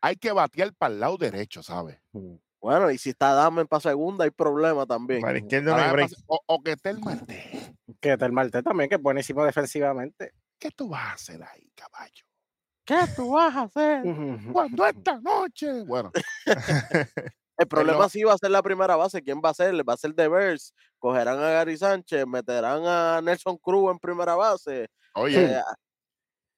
[0.00, 1.98] Hay que batear para el lado derecho, ¿sabes?
[2.60, 5.20] Bueno, y si está Damen para segunda, hay problema también.
[5.20, 7.74] Para izquierda no hay O, o Ketel Marte.
[8.00, 10.32] Que el Marte también, que es buenísimo defensivamente.
[10.58, 12.24] ¿Qué tú vas a hacer ahí, caballo?
[12.84, 14.02] ¿Qué tú vas a hacer?
[14.52, 15.84] Cuando esta noche.
[15.84, 16.10] Bueno,
[17.56, 19.22] El problema lo- sí va a ser la primera base.
[19.22, 19.74] ¿Quién va a ser?
[19.88, 20.74] Va a ser Devers.
[20.98, 24.88] Cogerán a Gary Sánchez, meterán a Nelson Cruz en primera base.
[25.14, 25.62] oye, Eh,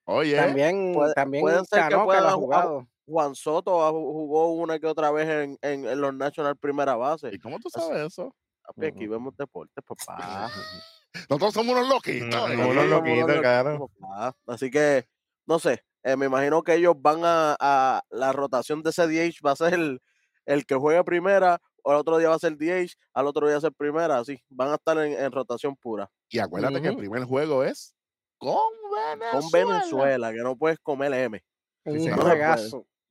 [0.08, 2.88] Oye, También, puede- también puede ser que Cano, que pueda lo ha ju- jugado.
[3.06, 7.30] Juan Soto jugó una que otra vez en, en, en los National Primera Base.
[7.32, 8.32] ¿y cómo tú sabes eso?
[8.64, 10.48] Papi, aquí vemos deporte, papá.
[11.28, 12.28] Nosotros somos unos loquitos.
[12.28, 14.34] No, no, unos Somos loquitos, unos claro.
[14.46, 15.08] Así que,
[15.46, 19.40] no sé, eh, me imagino que ellos van a, a la rotación de ese DH,
[19.44, 20.00] va a ser
[20.46, 23.54] el, que juegue primera, o el otro día va a ser DH, al otro día
[23.54, 26.10] va a ser primera, así, van a estar en, en rotación pura.
[26.30, 27.94] Y acuérdate que el primer juego es
[28.38, 28.56] con
[28.94, 29.40] Venezuela.
[29.40, 31.44] Con Venezuela, que no puedes comer M.
[31.84, 32.10] Un sí.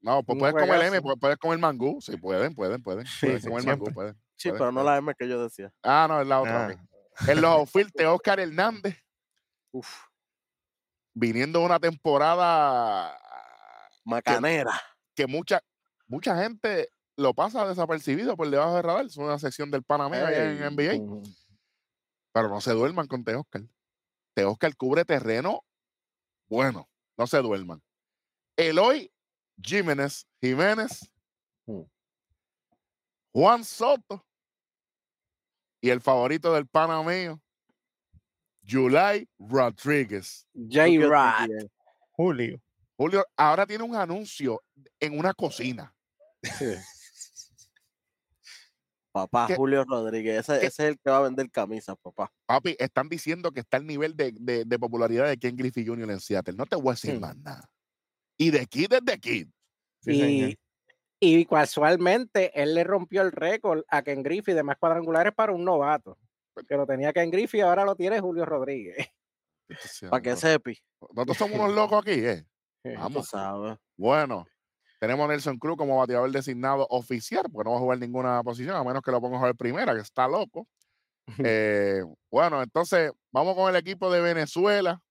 [0.02, 2.00] No pues puedes comer M, puedes, puedes comer mangú.
[2.00, 3.06] Sí, pueden, pueden, pueden.
[3.20, 4.14] pueden sí, comer mangú, pueden.
[4.36, 5.74] Sí, pueden, pero no la M que yo decía.
[5.82, 6.68] Ah, no, es la otra.
[6.68, 7.32] Ah.
[7.32, 8.96] En los outfield de Oscar Hernández,
[9.72, 9.90] Uf,
[11.14, 13.18] viniendo una temporada
[14.04, 14.80] macanera.
[15.16, 15.62] que mucha,
[16.08, 19.06] mucha gente lo pasa desapercibido por debajo del radar.
[19.06, 20.76] Es una sección del Panamá allá en.
[20.76, 21.24] NBA.
[22.34, 23.64] Pero no se duerman con Teoscar.
[24.34, 25.64] Teoscar cubre terreno
[26.48, 26.90] bueno.
[27.18, 27.82] No se duerman.
[28.58, 29.12] Eloy
[29.62, 31.10] Jiménez Jiménez,
[31.68, 31.82] Mm.
[33.34, 34.24] Juan Soto
[35.82, 37.42] y el favorito del panameño,
[38.68, 40.46] July Rodríguez.
[40.54, 41.70] J-Rod.
[42.12, 42.62] Julio.
[42.96, 44.62] Julio ahora tiene un anuncio
[45.00, 45.94] en una cocina.
[46.44, 46.76] Sí.
[49.16, 52.30] Papá, ¿Qué- Julio Rodríguez, ese, es el que va a vender camisas, papá.
[52.46, 56.12] Papi, están diciendo que está al nivel de, de- de popularidad de Ken Griffey Jr.
[56.12, 56.56] en Seattle.
[56.58, 57.70] No te voy a decir más nada.
[58.38, 59.48] Y de Kid es de Kid.
[60.02, 60.58] Sí,
[61.22, 65.54] y, y casualmente él le rompió el récord a Ken Griffey de más cuadrangulares para
[65.54, 66.18] un novato.
[66.68, 68.98] Que lo tenía Ken Griffey, ahora lo tiene Julio Rodríguez.
[70.10, 70.78] Para que sepi.
[71.14, 72.46] Nosotros somos unos locos aquí, ¿eh?
[73.00, 73.30] Vamos.
[73.30, 73.78] sabes.
[73.96, 74.46] Bueno,
[75.06, 78.76] tenemos a Nelson Cruz como bateador designado oficial, porque no va a jugar ninguna posición,
[78.76, 80.68] a menos que lo ponga a jugar primera, que está loco.
[81.44, 85.02] Eh, bueno, entonces vamos con el equipo de Venezuela,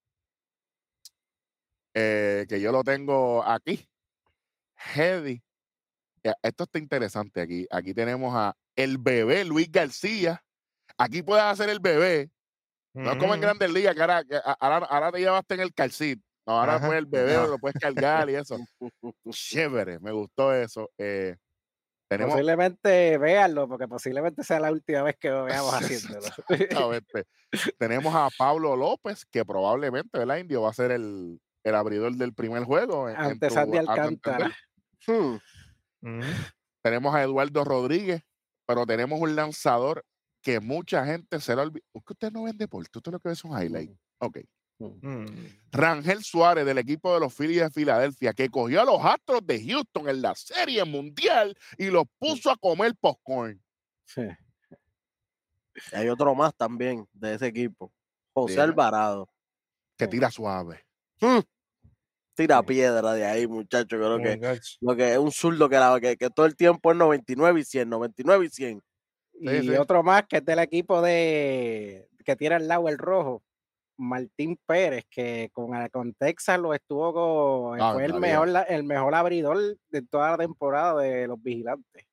[1.92, 3.88] eh, que yo lo tengo aquí.
[4.76, 5.42] Heady.
[6.22, 7.66] Eh, Esto está interesante aquí.
[7.70, 10.44] Aquí tenemos a el bebé Luis García.
[10.98, 12.30] Aquí puedes hacer el bebé.
[12.94, 13.48] No es como en Ujú.
[13.48, 16.22] Grandes Ligas, que ahora, ahora te llevaste en el calcit.
[16.46, 16.86] No, ahora Ajá.
[16.86, 17.46] pues el bebé No.
[17.46, 18.58] lo puedes cargar y eso.
[19.30, 20.90] Chévere, me gustó eso.
[20.98, 21.36] Eh,
[22.08, 26.26] tenemos Posiblemente véanlo, porque posiblemente sea la última vez que lo veamos haciéndolo.
[26.48, 27.24] exactamente,
[27.78, 32.34] tenemos a Pablo López, que probablemente el Indio va a ser el, el abridor del
[32.34, 33.08] primer juego.
[33.08, 34.52] en- en Ante tu- Sandy Alcántara.
[35.06, 35.36] Hmm,
[36.02, 36.20] Ujú.
[36.82, 38.22] Tenemos a Eduardo Rodríguez,
[38.66, 40.04] pero tenemos un lanzador
[40.42, 41.84] que mucha gente se lo olvida.
[41.94, 43.90] Usted no ven deporte, usted lo que ve es un highlight.
[44.20, 44.40] Ok.
[44.78, 45.26] Mm.
[45.72, 49.64] Rangel Suárez del equipo de los Phillies de Filadelfia, que cogió a los Astros de
[49.66, 53.62] Houston en la Serie Mundial y los puso a comer popcorn.
[54.04, 54.22] Sí.
[55.92, 57.92] Hay otro más también de ese equipo.
[58.32, 58.64] José Dime.
[58.64, 59.28] Alvarado.
[59.96, 60.84] Que tira suave.
[62.34, 62.66] Tira Sí.
[62.66, 63.96] piedra de ahí, muchacho.
[63.96, 64.76] Creo que Muchacho.
[64.80, 67.64] lo que es un zurdo que, la- que, que todo el tiempo es 99 y
[67.64, 68.82] 100, 99 y 100.
[69.40, 69.70] Y sí.
[69.70, 73.42] otro más que es del equipo de que tiene al lado el rojo,
[73.96, 78.84] Martín Pérez, que con, con Texas lo estuvo con, Ave fue el mejor, la- el
[78.84, 82.04] mejor abridor de toda la temporada de los vigilantes.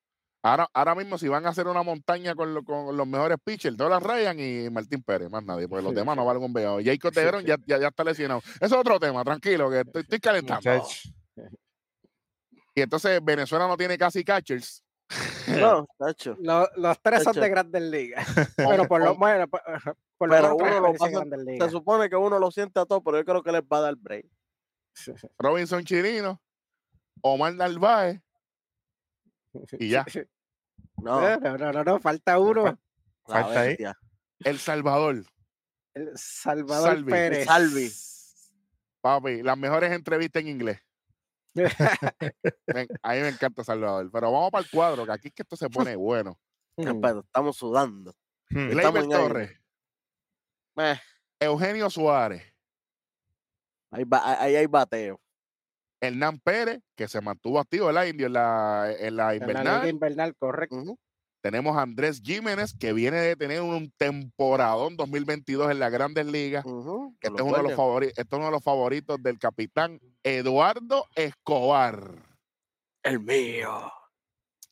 [0.44, 3.78] Ahora, ahora mismo, si van a hacer una montaña con, lo- con los mejores pitchers,
[3.78, 6.80] Dolan Ryan y Martín Pérez, más nadie, porque los Sí, demás no valen un veo.
[6.84, 7.48] Jacob Tegrón sí.
[7.48, 8.41] ya, ya, ya está lesionado.
[8.56, 10.58] Eso es otro tema, tranquilo, que estoy, estoy calentando.
[10.72, 11.10] Muchacho.
[12.74, 14.84] Y entonces Venezuela no tiene casi catchers.
[15.60, 16.36] No, tacho.
[16.39, 18.26] Lo- los tres son de grandes ligas.
[18.58, 19.62] Pero por lo bueno, por,
[20.17, 23.02] por lo Pero menos uno lo pasa- Se supone que uno lo siente a todo,
[23.02, 24.26] pero yo creo que les va a dar break.
[25.39, 26.41] Robinson Chirino,
[27.21, 28.21] Omar Narváez
[29.80, 30.06] y ya.
[30.97, 32.63] No, No, no, no, no, falta uno.
[32.65, 32.78] la
[33.26, 33.78] falta ahí.
[34.39, 35.24] El Salvador.
[35.93, 37.12] El Salvador Salvi.
[37.12, 37.45] Pérez.
[37.45, 37.91] Salvi.
[39.02, 40.80] Papi, las mejores entrevistas en inglés.
[43.04, 44.10] A mí me encanta Salvador.
[44.12, 46.40] Pero vamos para el cuadro, que aquí es que esto se pone bueno.
[46.78, 47.02] Mm.
[47.02, 48.13] Pero estamos sudando.
[48.50, 48.69] Mm.
[48.71, 49.15] Estamos aire.
[49.17, 49.60] Torres,
[50.78, 51.00] Eh,
[51.40, 52.44] Eugenio Suárez,
[53.92, 55.19] ahí, va- ahí hay bateo.
[56.04, 59.75] Hernán Pérez, que se mantuvo activo el indio en la, en la En la invernal.
[59.82, 60.98] liga invernal, correcto.
[61.42, 66.63] Tenemos a Andrés Jiménez, que viene de tener un temporadón 2022 en las grandes ligas.
[67.19, 67.77] Este es, uno de los Guardians.
[67.77, 72.13] favori- este es uno de los favoritos del capitán Eduardo Escobar.
[73.04, 73.92] El mío.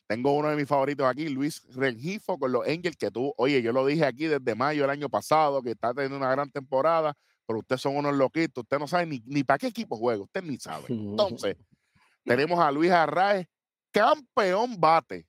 [0.07, 3.71] Tengo uno de mis favoritos aquí, Luis Rengifo con los Angels, que tú, oye, yo
[3.71, 7.15] lo dije aquí desde mayo del año pasado, que está teniendo una gran temporada,
[7.47, 10.43] pero ustedes son unos loquitos, usted no sabe ni, ni para qué equipo juega, usted
[10.43, 10.85] ni sabe.
[10.89, 11.57] Entonces,
[12.23, 13.47] tenemos a Luis Arraez,
[13.91, 15.27] campeón bate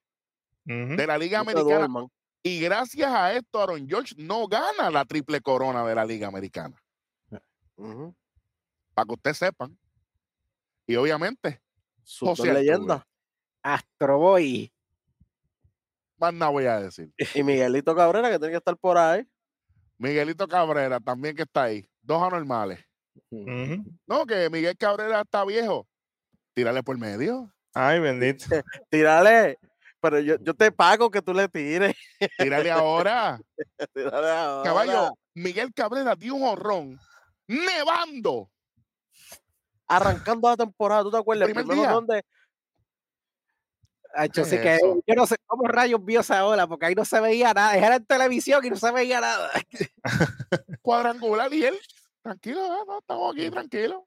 [0.64, 2.08] De la Liga No Americana, duerman.
[2.42, 6.76] y gracias a esto, Aaron George no gana la triple corona de la Liga Americana.
[7.76, 8.14] Ujú.
[8.94, 9.78] para que ustedes sepan.
[10.86, 11.60] Y obviamente,
[12.18, 13.06] José leyenda.
[13.62, 14.70] Astro Boy.
[16.18, 17.10] más nada voy a decir.
[17.34, 19.26] Y Miguelito Cabrera, que tiene que estar por ahí.
[19.96, 21.86] Miguelito Cabrera también que está ahí.
[22.02, 22.78] Dos anormales.
[23.30, 25.86] No, que Miguel Cabrera está viejo.
[26.54, 27.50] Tírale por medio.
[27.74, 28.44] Ay, bendito.
[28.90, 29.58] Tírale.
[30.00, 31.94] Pero yo, yo te pago que tú le tires.
[32.38, 33.38] Tírale ahora.
[33.94, 34.62] Tírale ahora.
[34.64, 36.98] Caballo, Miguel Cabrera dio un horrón.
[37.46, 38.50] Nevando.
[39.86, 41.46] Arrancando la temporada, ¿tú te acuerdas?
[41.46, 41.92] Primer primero día.
[41.92, 42.24] donde
[44.14, 47.04] Hacho, ¿Qué sí que yo no sé cómo rayos vio esa ola, porque ahí no
[47.04, 47.76] se veía nada.
[47.76, 49.50] Era en televisión y no se veía nada.
[50.82, 51.78] Cuadrangular y él.
[52.22, 54.06] Tranquilo, no, estamos aquí, tranquilo.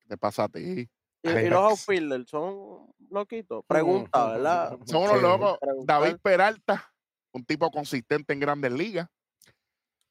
[0.00, 0.88] ¿Qué te pasa a ti?
[1.24, 3.64] Y, los outfielders son loquitos.
[3.66, 4.78] Pregunta, ¿verdad?
[4.84, 5.58] Son unos locos.
[5.84, 6.92] David Peralta,
[7.32, 9.08] un tipo consistente en grandes ligas.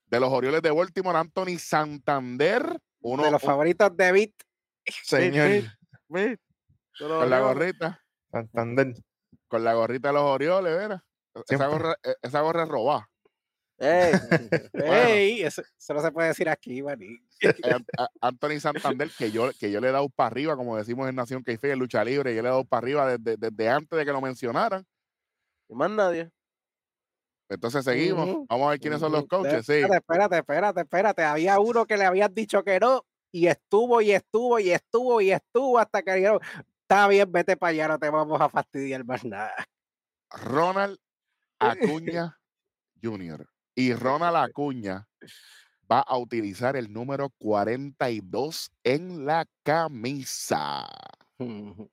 [0.07, 4.31] De los Orioles de Baltimore, Anthony Santander, uno de los favoritos de Beat.
[5.03, 5.63] Señor.
[6.07, 8.93] Con la gorrita, Santander.
[9.47, 11.01] con la gorrita de los Orioles, ¿verdad?
[11.33, 11.67] Esa Siempre.
[11.67, 13.09] gorra, esa gorra es robada.
[13.77, 14.13] Ey,
[14.73, 17.17] Ey, eso, eso no se puede decir aquí, maní.
[17.41, 17.51] Eh,
[18.21, 21.43] Anthony Santander, que yo, que yo le he dado para arriba, como decimos en Nación
[21.43, 24.11] Café, en lucha libre, yo le he dado para arriba desde, desde antes de que
[24.11, 24.85] lo mencionaran.
[25.67, 26.31] y más nadie.
[27.49, 28.47] Entonces seguimos.
[28.47, 29.65] Vamos a ver quiénes son los coaches.
[29.65, 29.73] Sí.
[29.73, 31.23] Espérate, espérate, espérate, espérate.
[31.23, 35.31] Había uno que le habían dicho que no y estuvo y estuvo y estuvo y
[35.31, 36.39] estuvo hasta que dijeron,
[36.81, 39.53] está bien, vete para allá, no te vamos a fastidiar más nada.
[40.29, 40.99] Ronald
[41.59, 42.39] Acuña
[43.01, 43.52] Jr.
[43.75, 45.07] Y Ronald Acuña
[45.91, 50.87] va a utilizar el número 42 en la camisa.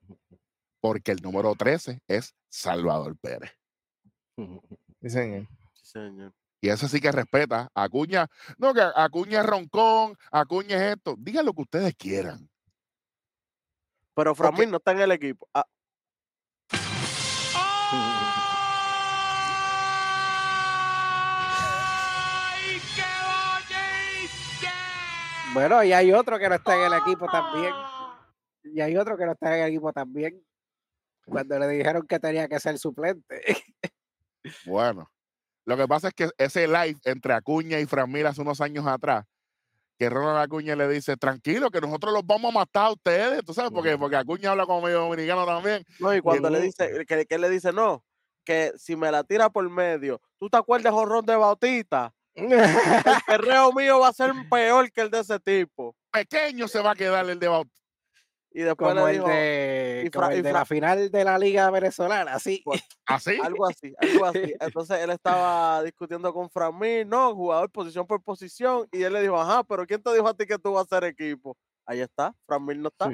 [0.81, 3.53] Porque el número 13 es Salvador Pérez.
[4.37, 5.49] Sí, señor.
[5.75, 6.33] Sí, señor.
[6.63, 7.71] Y eso sí que respeta.
[7.75, 8.29] Acuña,
[8.59, 11.15] no, que Acuña es roncón, Acuña es esto.
[11.19, 12.51] Digan lo que ustedes quieran.
[14.15, 15.49] Pero Framil no está en el equipo.
[25.53, 27.75] Bueno, y hay otro que no está en el equipo también.
[28.63, 30.45] Y hay otro que no está en el equipo también.
[31.25, 33.43] Cuando le dijeron que tenía que ser suplente.
[34.65, 35.11] Bueno,
[35.67, 38.87] lo que pasa es que ese live entre Acuña y Fran Mil hace unos años
[38.87, 39.27] atrás,
[39.99, 43.53] que Ronald Acuña le dice, tranquilo, que nosotros los vamos a matar a ustedes, ¿tú
[43.53, 43.71] sabes?
[43.71, 45.85] Porque, porque Acuña habla como medio dominicano también.
[45.99, 48.03] no, y cuando le dice, que, que le dice, no,
[48.47, 52.15] que si me la tira por medio, ¿tú te acuerdas jorrón de Bautista?
[52.35, 52.49] El
[53.27, 55.97] perreo mío va a ser peor que el de ese tipo.
[56.11, 57.71] Pequeño se va a quedar el debate.
[58.53, 61.25] Y después como le el dijo de, y como Fra- el de la final de
[61.25, 62.63] la liga venezolana, así.
[62.65, 63.39] Pues, ¿Así?
[63.41, 64.55] algo así, algo así.
[64.61, 69.41] Entonces él estaba discutiendo con Framil, no, jugador posición por posición, y él le dijo,
[69.41, 71.57] ajá, pero ¿quién te dijo a ti que tú vas a ser equipo?
[71.87, 73.09] Ahí está, Framil no está.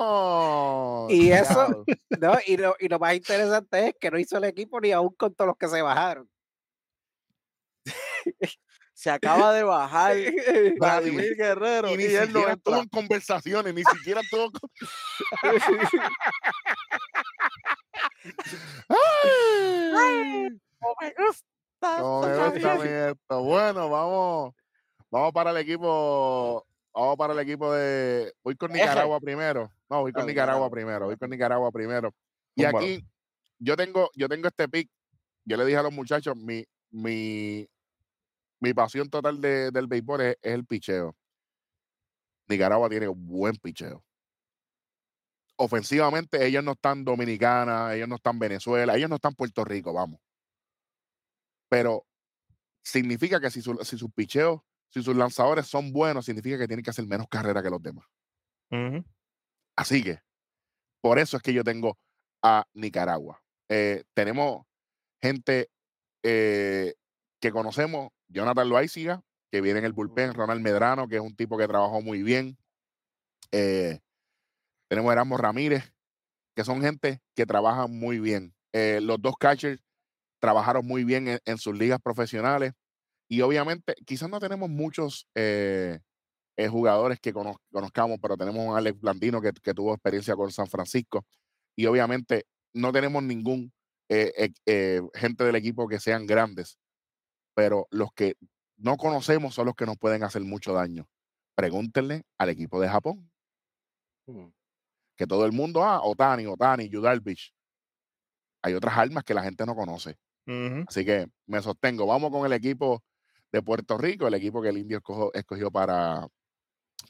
[0.00, 1.06] ¡No!
[1.10, 1.84] Y eso,
[2.20, 5.14] no, y, lo, y lo más interesante es que no hizo el equipo ni aún
[5.16, 6.28] con todos los que se bajaron.
[8.96, 10.16] Se acaba de bajar.
[10.78, 14.50] Vladimir Guerrero Y y, ni él no siquiera estuvo en conversaciones, ni siquiera estuvo.
[14.52, 14.70] con-
[18.88, 20.48] ¡Ay!
[20.80, 22.78] No me gusta No me gusta a canción.
[22.82, 23.42] mí esto.
[23.42, 24.54] Bueno, vamos,
[25.10, 28.80] vamos para el equipo, vamos para el equipo de, voy con Eje.
[28.82, 29.70] Nicaragua primero.
[29.94, 32.12] No, voy con Nicaragua primero, voy con Nicaragua primero.
[32.56, 33.06] Y aquí
[33.60, 34.90] yo tengo, yo tengo este pick.
[35.44, 37.68] Yo le dije a los muchachos, mi, mi,
[38.60, 41.16] mi pasión total de- del béisbol es, es el picheo.
[42.48, 44.02] Nicaragua tiene buen picheo.
[45.56, 50.20] Ofensivamente, ellos no están Dominicana, ellos no están Venezuela, ellos no están Puerto Rico, vamos.
[51.68, 52.04] Pero
[52.82, 56.82] significa que si, su- si sus picheos, si sus lanzadores son buenos, significa que tienen
[56.82, 58.04] que hacer menos carrera que los demás.
[58.70, 59.04] Ujú.
[59.76, 60.20] Así que,
[61.02, 61.98] por eso es que yo tengo
[62.42, 63.42] a Nicaragua.
[63.68, 64.64] Eh, tenemos
[65.22, 65.70] gente
[66.22, 66.94] eh,
[67.40, 71.56] que conocemos, Jonathan Loaiziga, que viene en el bullpen, Ronald Medrano, que es un tipo
[71.58, 72.56] que trabajó muy bien.
[73.52, 74.00] Eh,
[74.88, 75.92] tenemos Erasmo Ramírez,
[76.54, 78.54] que son gente que trabaja muy bien.
[78.72, 79.80] Los dos catchers
[80.40, 82.72] trabajaron muy bien en, en sus ligas profesionales.
[83.28, 85.28] Y obviamente, quizás no tenemos muchos
[86.56, 90.50] eh, jugadores que conoz- conozcamos, pero tenemos a Alex Blandino que, que tuvo experiencia con
[90.52, 91.24] San Francisco.
[91.76, 93.72] Y obviamente no tenemos ningún
[94.08, 96.78] eh, eh, gente del equipo que sean grandes,
[97.54, 98.36] pero los que
[98.76, 101.08] no conocemos son los que nos pueden hacer mucho daño.
[101.56, 103.30] Pregúntenle al equipo de Japón,
[105.16, 107.54] que todo el mundo, ah, Otani, Otani, Yu Darvish.
[108.62, 110.16] Hay otras armas que la gente no conoce.
[110.88, 112.06] Así que me sostengo.
[112.06, 113.02] Vamos con el equipo
[113.52, 116.26] de Puerto Rico, el equipo que el Indio escogió, escogió para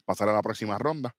[0.05, 1.11] pasar a la próxima ronda.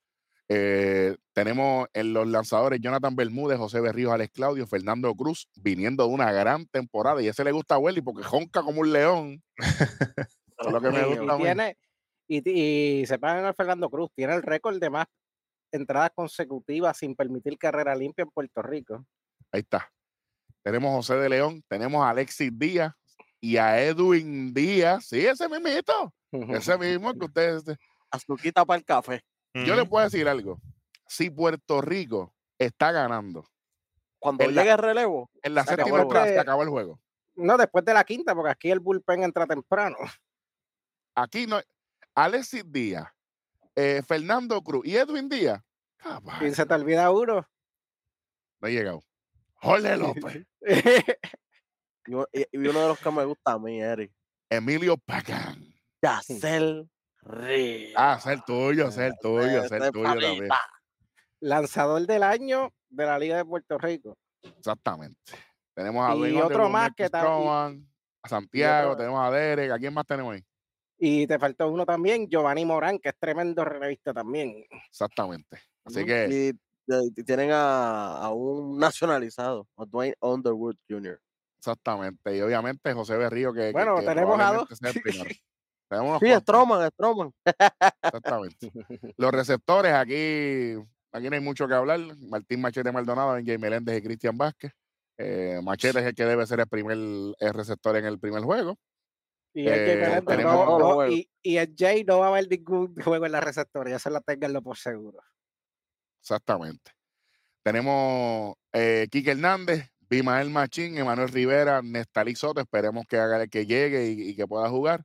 [0.49, 6.12] Eh, tenemos en los lanzadores Jonathan Bermúdez, José Berríos, Alex Claudio, Fernando Cruz, viniendo de
[6.14, 7.20] una gran temporada.
[7.20, 9.43] Y ese le gusta a Welly porque jonca como un león.
[10.59, 11.45] Es lo que me Y- gusta a y, mí.
[11.45, 11.76] tiene,
[12.28, 15.07] y, y se pagan al Fernando Cruz, tiene el récord de más
[15.70, 19.05] entradas consecutivas sin permitir carrera limpia en Puerto Rico.
[19.53, 19.93] Ahí está.
[20.62, 22.93] Tenemos a José de León, tenemos a Alexis Díaz
[23.39, 25.05] y a Edwin Díaz.
[25.07, 26.14] Sí, ese mismito.
[26.32, 27.64] Ese mismo que ustedes.
[28.11, 29.23] Azuquita para el café.
[29.55, 30.61] Yo le puedo decir algo.
[31.09, 33.49] Si Puerto Rico está ganando
[34.19, 36.41] Cuando En la- llegue el relevo, en la séptima el entrada, se juego.
[36.43, 37.01] acabó el juego.
[37.37, 39.97] No, después de la quinta, porque aquí el bullpen entra temprano.
[41.15, 41.61] Aquí no.
[42.15, 43.07] Alexis Díaz,
[43.75, 45.63] eh, Fernando Cruz y Edwin Díaz.
[46.41, 47.47] Y se te olvida uno.
[48.61, 49.03] no ha llegado.
[49.57, 49.97] Jorge
[50.27, 50.47] López,
[52.07, 52.13] y,
[52.59, 54.13] uno de los que me gusta a mí, Eric.
[54.51, 55.75] Emilio Pacán.
[56.03, 56.89] Yacel
[57.97, 60.49] Ah, ser tuyo, ser tuyo, ser es tuyo pa' mí, también.
[61.41, 64.16] Lanzador del año de la Liga de Puerto Rico.
[64.43, 65.33] Exactamente.
[65.74, 67.89] Tenemos a Y Dwayne otro Underwood, más Marcus que tam- y- Stroman,
[68.22, 69.70] a Santiago, otro- tenemos a Derek.
[69.72, 70.45] ¿A quién más tenemos ahí?
[70.99, 74.64] Y te faltó uno también, Giovanni Morán, que es tremendo relevista también.
[74.89, 75.59] Exactamente.
[75.85, 76.53] Así que
[76.89, 81.20] Y, y tienen a, a un nacionalizado, a Dwayne Underwood Jr.
[81.59, 82.37] Exactamente.
[82.37, 85.24] Y obviamente José Berrío, que, que- Bueno, que tenemos a el primero.
[85.89, 87.32] Tenemos Sí, Stroman, Stroman.
[88.03, 88.57] Exactamente.
[89.16, 90.74] Los receptores, aquí,
[91.12, 92.01] aquí no hay mucho que hablar.
[92.28, 94.72] Martín Machete Maldonado, Jay Meléndez y Cristian Vázquez.
[95.18, 98.76] Eh, Machete es el que debe ser el primer el receptor en el primer juego.
[99.55, 101.11] Y el Jay Eh, tenemos- no- no, juegos.
[101.14, 104.11] y, y el Jay no va a haber ningún juego en la receptora, ya se
[104.11, 105.20] la tenganlo por seguro.
[106.20, 106.93] Exactamente.
[107.62, 114.09] Tenemos eh, Quique Hernández, Bimael Machín, Emanuel Rivera, Nestalí Soto, esperemos que haga que llegue
[114.11, 115.03] y, y que pueda jugar.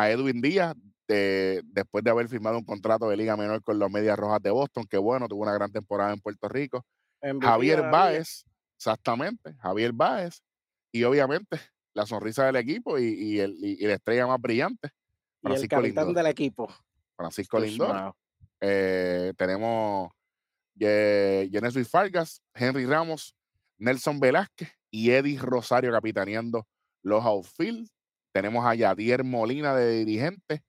[0.00, 0.74] A Edwin Díaz,
[1.06, 4.50] de- después de haber firmado un contrato de Liga Menor con los Medias Rojas de
[4.50, 6.84] Boston, que bueno, tuvo una gran temporada en Puerto Rico.
[7.22, 7.82] MVP Javier.
[7.90, 8.44] Báez,
[8.78, 10.40] exactamente, Javier Báez,
[10.92, 11.60] y obviamente
[11.92, 15.76] la sonrisa del equipo y, y el- y- la estrella más brillante, y el Francisco
[15.76, 16.22] capitán Lindor.
[16.24, 16.74] del equipo.
[17.16, 17.88] Francisco Pues, Lindor.
[17.88, 18.16] mano,
[18.62, 20.10] Eh, tenemos
[20.74, 23.34] Ye- Genesis Vargas, Henry Ramos,
[23.78, 26.66] Nelson Velázquez y Eddie Rosario capitaneando
[27.02, 27.88] los outfield.
[28.32, 30.62] Tenemos a Yadier Molina de dirigente,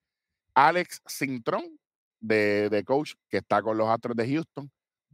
[0.55, 1.80] Alex Cintrón
[2.20, 4.72] de, de coach que está con los Astros de Houston,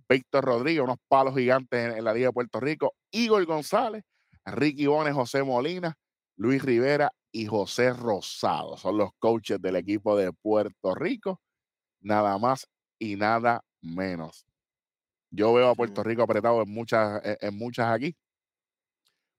[0.10, 4.04] Víctor Rodríguez, unos palos gigantes en, en la Liga de Puerto Rico, Igor González,
[4.46, 5.94] Ricky Bones, José Molina,
[6.38, 8.78] Luis Rivera y José Rosado.
[8.78, 11.42] Son los coaches del equipo de Puerto Rico
[12.00, 12.68] nada más
[13.00, 14.46] y nada menos.
[15.30, 16.04] Yo veo a Puerto.
[16.04, 18.16] Rico apretado en muchas, en, en muchas aquí.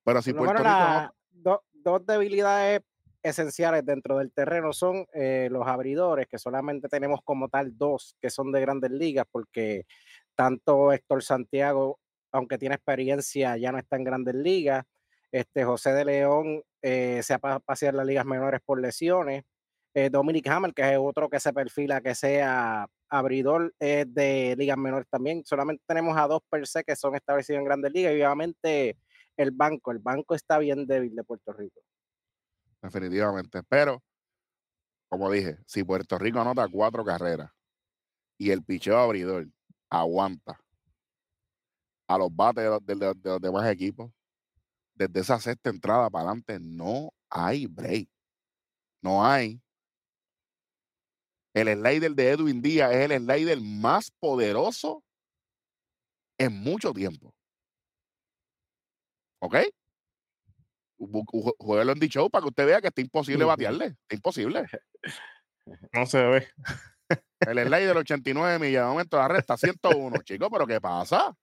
[0.05, 2.83] Pero si Puerto Rico no- dos debilidades
[3.29, 8.31] esenciales dentro del terreno son eh, los abridores, que solamente tenemos como tal dos que
[8.31, 9.85] son de grandes ligas, porque
[10.35, 11.99] tanto Héctor Santiago,
[12.33, 14.85] aunque tiene experiencia, ya no está en grandes ligas.
[15.33, 19.45] Este José de León eh, se ha pa- paseado en las ligas menores por lesiones.
[19.95, 25.09] Eh, Dominic Hammer, que es otro que se perfila que sea abridor de ligas menores
[25.11, 25.45] también.
[25.45, 28.97] Solamente tenemos a dos per se que son establecidos en grandes ligas y obviamente
[29.37, 29.91] el banco.
[29.91, 31.81] El banco está bien débil de Puerto Rico.
[32.83, 33.63] Definitivamente.
[33.65, 34.03] Pero,
[35.09, 37.51] como dije, si Puerto Rico anota cuatro carreras
[38.39, 39.49] y el picheo abridor
[39.91, 40.61] aguanta
[42.09, 44.11] a los bates de los, de demás equipos,
[44.95, 48.09] desde esa sexta entrada para adelante no hay break.
[49.01, 49.61] No hay.
[51.55, 55.03] El slider de Edwin Díaz es el slider más poderoso
[56.39, 57.35] en mucho tiempo.
[59.41, 59.57] ¿Ok?
[60.99, 63.87] Bu- ju- Jueguelo en D-Show para que usted vea que está imposible batearle.
[63.87, 64.65] Está imposible.
[65.93, 66.49] No se ve.
[67.41, 70.23] El slider 89 millas, de momento la recta 101.
[70.23, 71.37] Chico, ¿pero qué pasa?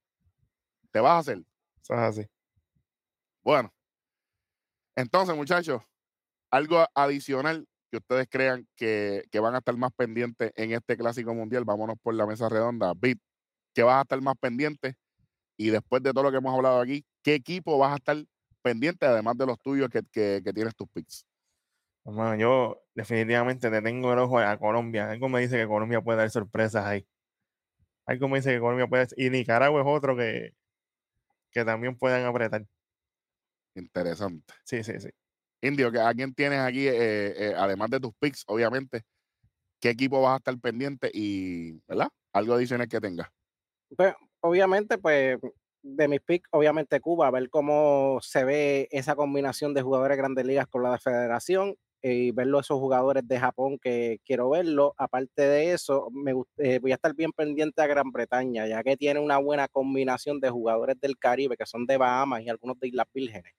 [0.92, 1.38] ¿Te vas a hacer?
[1.84, 2.26] Eso es así.
[3.44, 3.72] Bueno,
[4.96, 5.82] entonces, muchachos,
[6.52, 11.34] algo adicional que ustedes crean que, que van a estar más pendientes en este clásico
[11.36, 11.64] mundial.
[11.66, 12.94] Vámonos por la mesa redonda.
[12.96, 13.20] Bit,
[13.76, 14.96] ¿qué vas a estar más pendiente?
[15.58, 18.18] Y después de todo lo que hemos hablado aquí, ¿qué equipo vas a estar
[18.66, 21.26] pendiente, además de los tuyos que, que- que tienes tus picks?
[22.40, 25.10] Yo definitivamente le tengo el ojo a Colombia.
[25.12, 27.08] Algo me dice que Colombia puede dar sorpresas ahí.
[28.08, 29.08] Algo me dice que Colombia puede.
[29.18, 30.52] Y Nicaragua es otro que,
[31.52, 32.66] que también pueden apretar.
[33.76, 34.54] Interesante.
[34.64, 35.10] Sí, sí, sí.
[35.62, 36.94] Indio, ¿que- ¿a quién tienes aquí, eh,
[37.50, 39.04] eh, además de tus picks, obviamente?
[39.82, 42.10] ¿Qué equipo vas a estar pendiente y, ¿verdad?
[42.34, 43.30] Algo adicional que tengas.
[43.96, 45.38] Pues, obviamente, pues
[45.86, 50.22] de mis picks, obviamente Cuba, a ver cómo se ve esa combinación de jugadores de
[50.22, 51.76] grandes ligas con la de federación.
[52.02, 54.94] y verlo esos jugadores de Japón que quiero verlo.
[54.98, 58.96] Aparte de eso, me eh, voy a estar bien pendiente a Gran Bretaña, ya que
[58.96, 62.90] tiene una buena combinación de jugadores del Caribe que son de Bahamas y algunos de
[62.90, 63.54] Islas Vírgenes.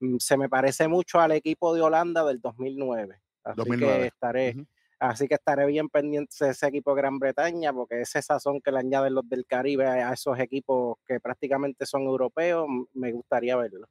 [0.00, 3.20] Mm, se me parece mucho al equipo de Holanda del 2009.
[3.42, 4.54] Así que estaré,
[5.00, 8.70] así que estaré bien pendiente de ese equipo de Gran Bretaña, porque ese sazón que
[8.70, 13.86] le añaden los del Caribe a esos equipos que prácticamente son europeos, me gustaría verlo.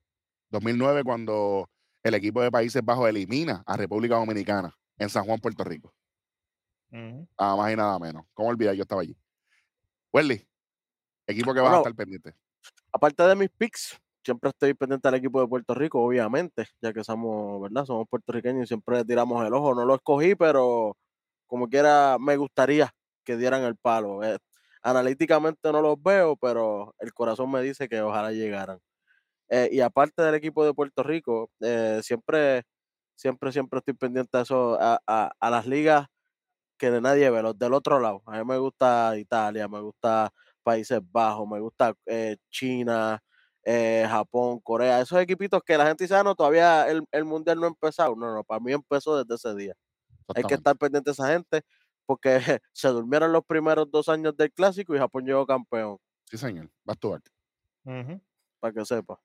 [0.51, 1.69] 2009 cuando
[2.03, 5.93] el equipo de Países Bajos elimina a República Dominicana en San Juan, Puerto Rico.
[6.91, 8.25] Nada más y nada menos.
[8.33, 8.73] ¿Cómo olvidar?
[8.75, 9.15] Yo estaba allí.
[10.11, 10.47] Welly,
[11.27, 12.33] equipo que va a estar pendiente.
[12.91, 17.03] Aparte de mis picks, siempre estoy pendiente al equipo de Puerto Rico, obviamente, ya que
[17.03, 17.85] somos, ¿verdad?
[17.85, 19.75] Somos puertorriqueños y siempre tiramos el ojo.
[19.75, 20.95] No lo escogí, pero
[21.47, 22.93] como quiera, me gustaría
[23.25, 24.23] que dieran el palo.
[24.23, 24.37] Eh,
[24.83, 28.79] analíticamente no los veo, pero el corazón me dice que ojalá llegaran.
[29.49, 32.63] Eh, y aparte del equipo de Puerto Rico, eh, siempre,
[33.15, 36.07] siempre, siempre estoy pendiente a eso, a, a, las ligas
[36.77, 38.23] que de nadie ve, los del otro lado.
[38.27, 40.31] A mí me gusta Italia, me gusta
[40.63, 41.95] Países Bajos, me gusta
[42.49, 43.21] China,
[43.63, 47.65] eh, Japón, Corea, esos equipitos que la gente dice, ah, no, todavía el, mundial no
[47.65, 48.15] ha empezado.
[48.15, 49.73] No, no, para mí empezó desde ese día.
[50.35, 51.61] Hay que estar pendiente de esa gente
[52.05, 52.39] porque
[52.73, 55.97] se durmieron los primeros dos años del clásico y Japón llegó campeón.
[56.25, 56.69] Sí, señor.
[56.83, 57.17] Vas tú,
[58.59, 59.19] Para que sepa.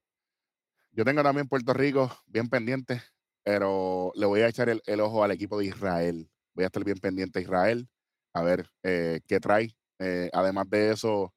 [0.93, 3.03] Yo tengo también Puerto Rico bien pendiente,
[3.43, 6.31] pero le voy a echar el, ojo al equipo de Israel.
[6.55, 7.89] Voy a estar bien pendiente a Israel,
[8.33, 9.77] a ver eh, qué trae.
[9.99, 11.35] Eh, además de eso,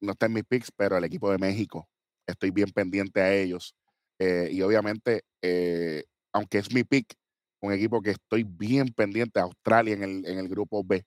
[0.00, 1.88] no está en mis picks, pero el equipo de México,
[2.26, 3.74] estoy bien pendiente a ellos.
[4.18, 7.14] Eh, y obviamente, eh, aunque es mi pick,
[7.60, 11.04] un equipo que estoy bien pendiente, Australia en el, en el grupo B.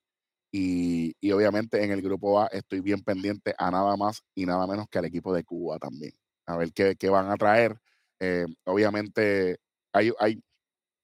[0.51, 4.87] Y, obviamente en el grupo A estoy bien pendiente a nada más y nada menos
[4.89, 6.13] que al equipo de Cuba también.
[6.47, 7.77] A ver qué, qué van a traer.
[8.19, 9.57] Eh, obviamente
[9.93, 10.41] hay, hay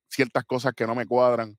[0.09, 1.57] ciertas cosas que no me cuadran,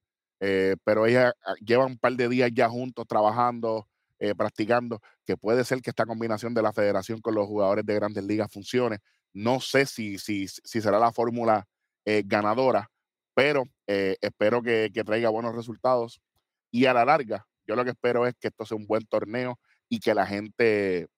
[0.85, 5.63] pero ellas ah, llevan un par de días ya juntos trabajando, eh, practicando, que puede
[5.65, 9.01] ser que esta combinación de la federación con los jugadores de grandes ligas funcione.
[9.35, 11.67] No sé si, si, si será la fórmula
[12.07, 12.91] eh, ganadora,
[13.35, 16.23] pero eh, espero que, traiga buenos resultados.
[16.71, 19.59] Y a la larga, yo lo que espero es que esto sea un buen torneo
[19.89, 21.09] y que la gente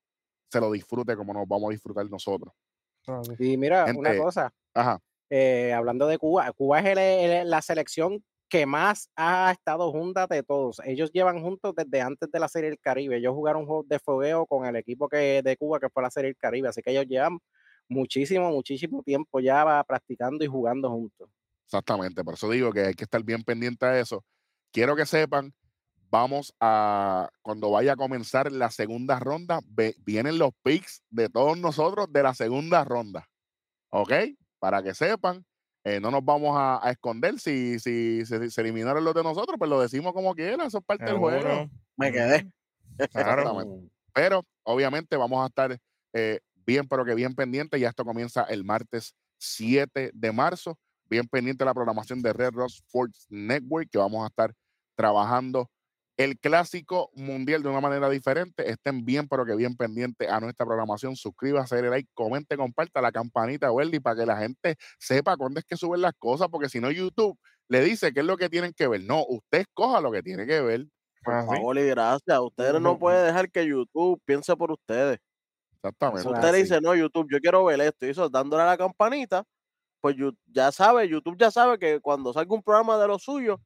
[0.50, 2.52] se lo disfrute como nos vamos a disfrutar nosotros.
[3.38, 4.52] Y mira, una cosa.
[5.72, 10.80] hablando de Cuba, Cuba es la selección que más ha estado junta de todos.
[10.84, 13.18] Ellos llevan juntos desde antes de la Serie del Caribe.
[13.18, 16.28] Ellos jugaron juegos de fogueo con el equipo que, de Cuba que fue la Serie
[16.28, 16.68] del Caribe.
[16.68, 17.38] Así que ellos llevan
[17.88, 21.28] muchísimo, muchísimo tiempo ya practicando y jugando juntos.
[21.64, 24.24] Exactamente, por eso digo que hay que estar bien pendiente a eso.
[24.72, 25.52] Quiero que sepan,
[26.10, 29.60] vamos a, cuando vaya a comenzar la segunda ronda,
[30.04, 33.28] vienen los picks de todos nosotros de la segunda ronda.
[33.90, 34.12] ¿Ok?
[34.58, 35.44] Para que sepan,
[35.88, 37.38] eh, no nos vamos a, esconder.
[37.40, 41.06] Si, si, se eliminaron los de nosotros, pues lo decimos como quiera, eso es parte
[41.06, 41.70] del juego.
[41.96, 42.50] Me quedé.
[44.12, 45.78] Pero obviamente vamos a estar
[46.12, 47.80] eh, bien, pero que bien pendiente.
[47.80, 50.78] Ya esto comienza el martes 7 de marzo.
[51.08, 54.52] Bien pendiente de la programación de Red Rock Sports Network, que vamos a estar
[54.94, 55.70] trabajando
[56.18, 58.68] el clásico mundial de una manera diferente.
[58.68, 61.14] Estén bien, pero que bien pendientes a nuestra programación.
[61.14, 65.64] Suscríbase, dale like, comente, comparta la campanita, Welly, para que la gente sepa cuándo es
[65.64, 67.38] que suben las cosas, porque si no, YouTube
[67.68, 69.02] le dice qué es lo que tienen que ver.
[69.04, 70.86] No, usted escoja lo que tiene que ver.
[71.22, 72.38] Por favor y gracias.
[72.40, 75.20] Ustedes no pueden dejar que YouTube piense por ustedes.
[75.74, 76.28] Exactamente.
[76.28, 79.44] usted le dice, no, YouTube, yo quiero ver esto, y eso dándole a la campanita,
[80.00, 80.16] pues
[80.46, 83.60] ya sabe, YouTube ya sabe que cuando salga un programa de lo suyo,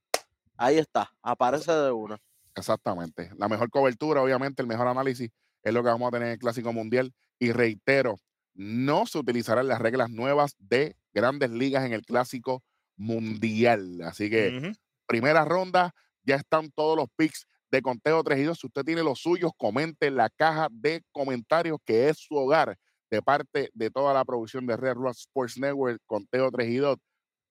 [0.59, 2.19] ahí está, aparece de una.
[2.55, 3.31] Exactamente.
[3.37, 5.31] La mejor cobertura, obviamente, el mejor análisis
[5.63, 7.13] es lo que vamos a tener en el Clásico Mundial.
[7.39, 8.17] Y reitero,
[8.55, 12.63] no se utilizarán las reglas nuevas de grandes ligas en el Clásico
[12.97, 14.03] Mundial.
[14.03, 14.73] Así que,
[15.07, 15.93] primera ronda,
[16.25, 18.59] ya están todos los picks de conteo 3 y 2.
[18.59, 22.77] Si usted tiene los suyos, comente en la caja de comentarios que es su hogar
[23.11, 26.97] de parte de toda la producción de Red Rock Sports Network, conteo 3 y 2.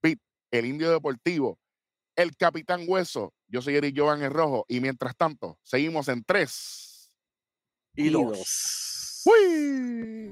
[0.02, 0.20] Pit,
[0.52, 1.58] el Indio Deportivo,
[2.22, 3.34] el Capitán Hueso.
[3.48, 4.66] Yo soy Eric Jovan el Rojo.
[4.68, 7.12] Y mientras tanto, seguimos en tres
[7.96, 9.22] y, dos.
[9.26, 10.32] ¡Uy!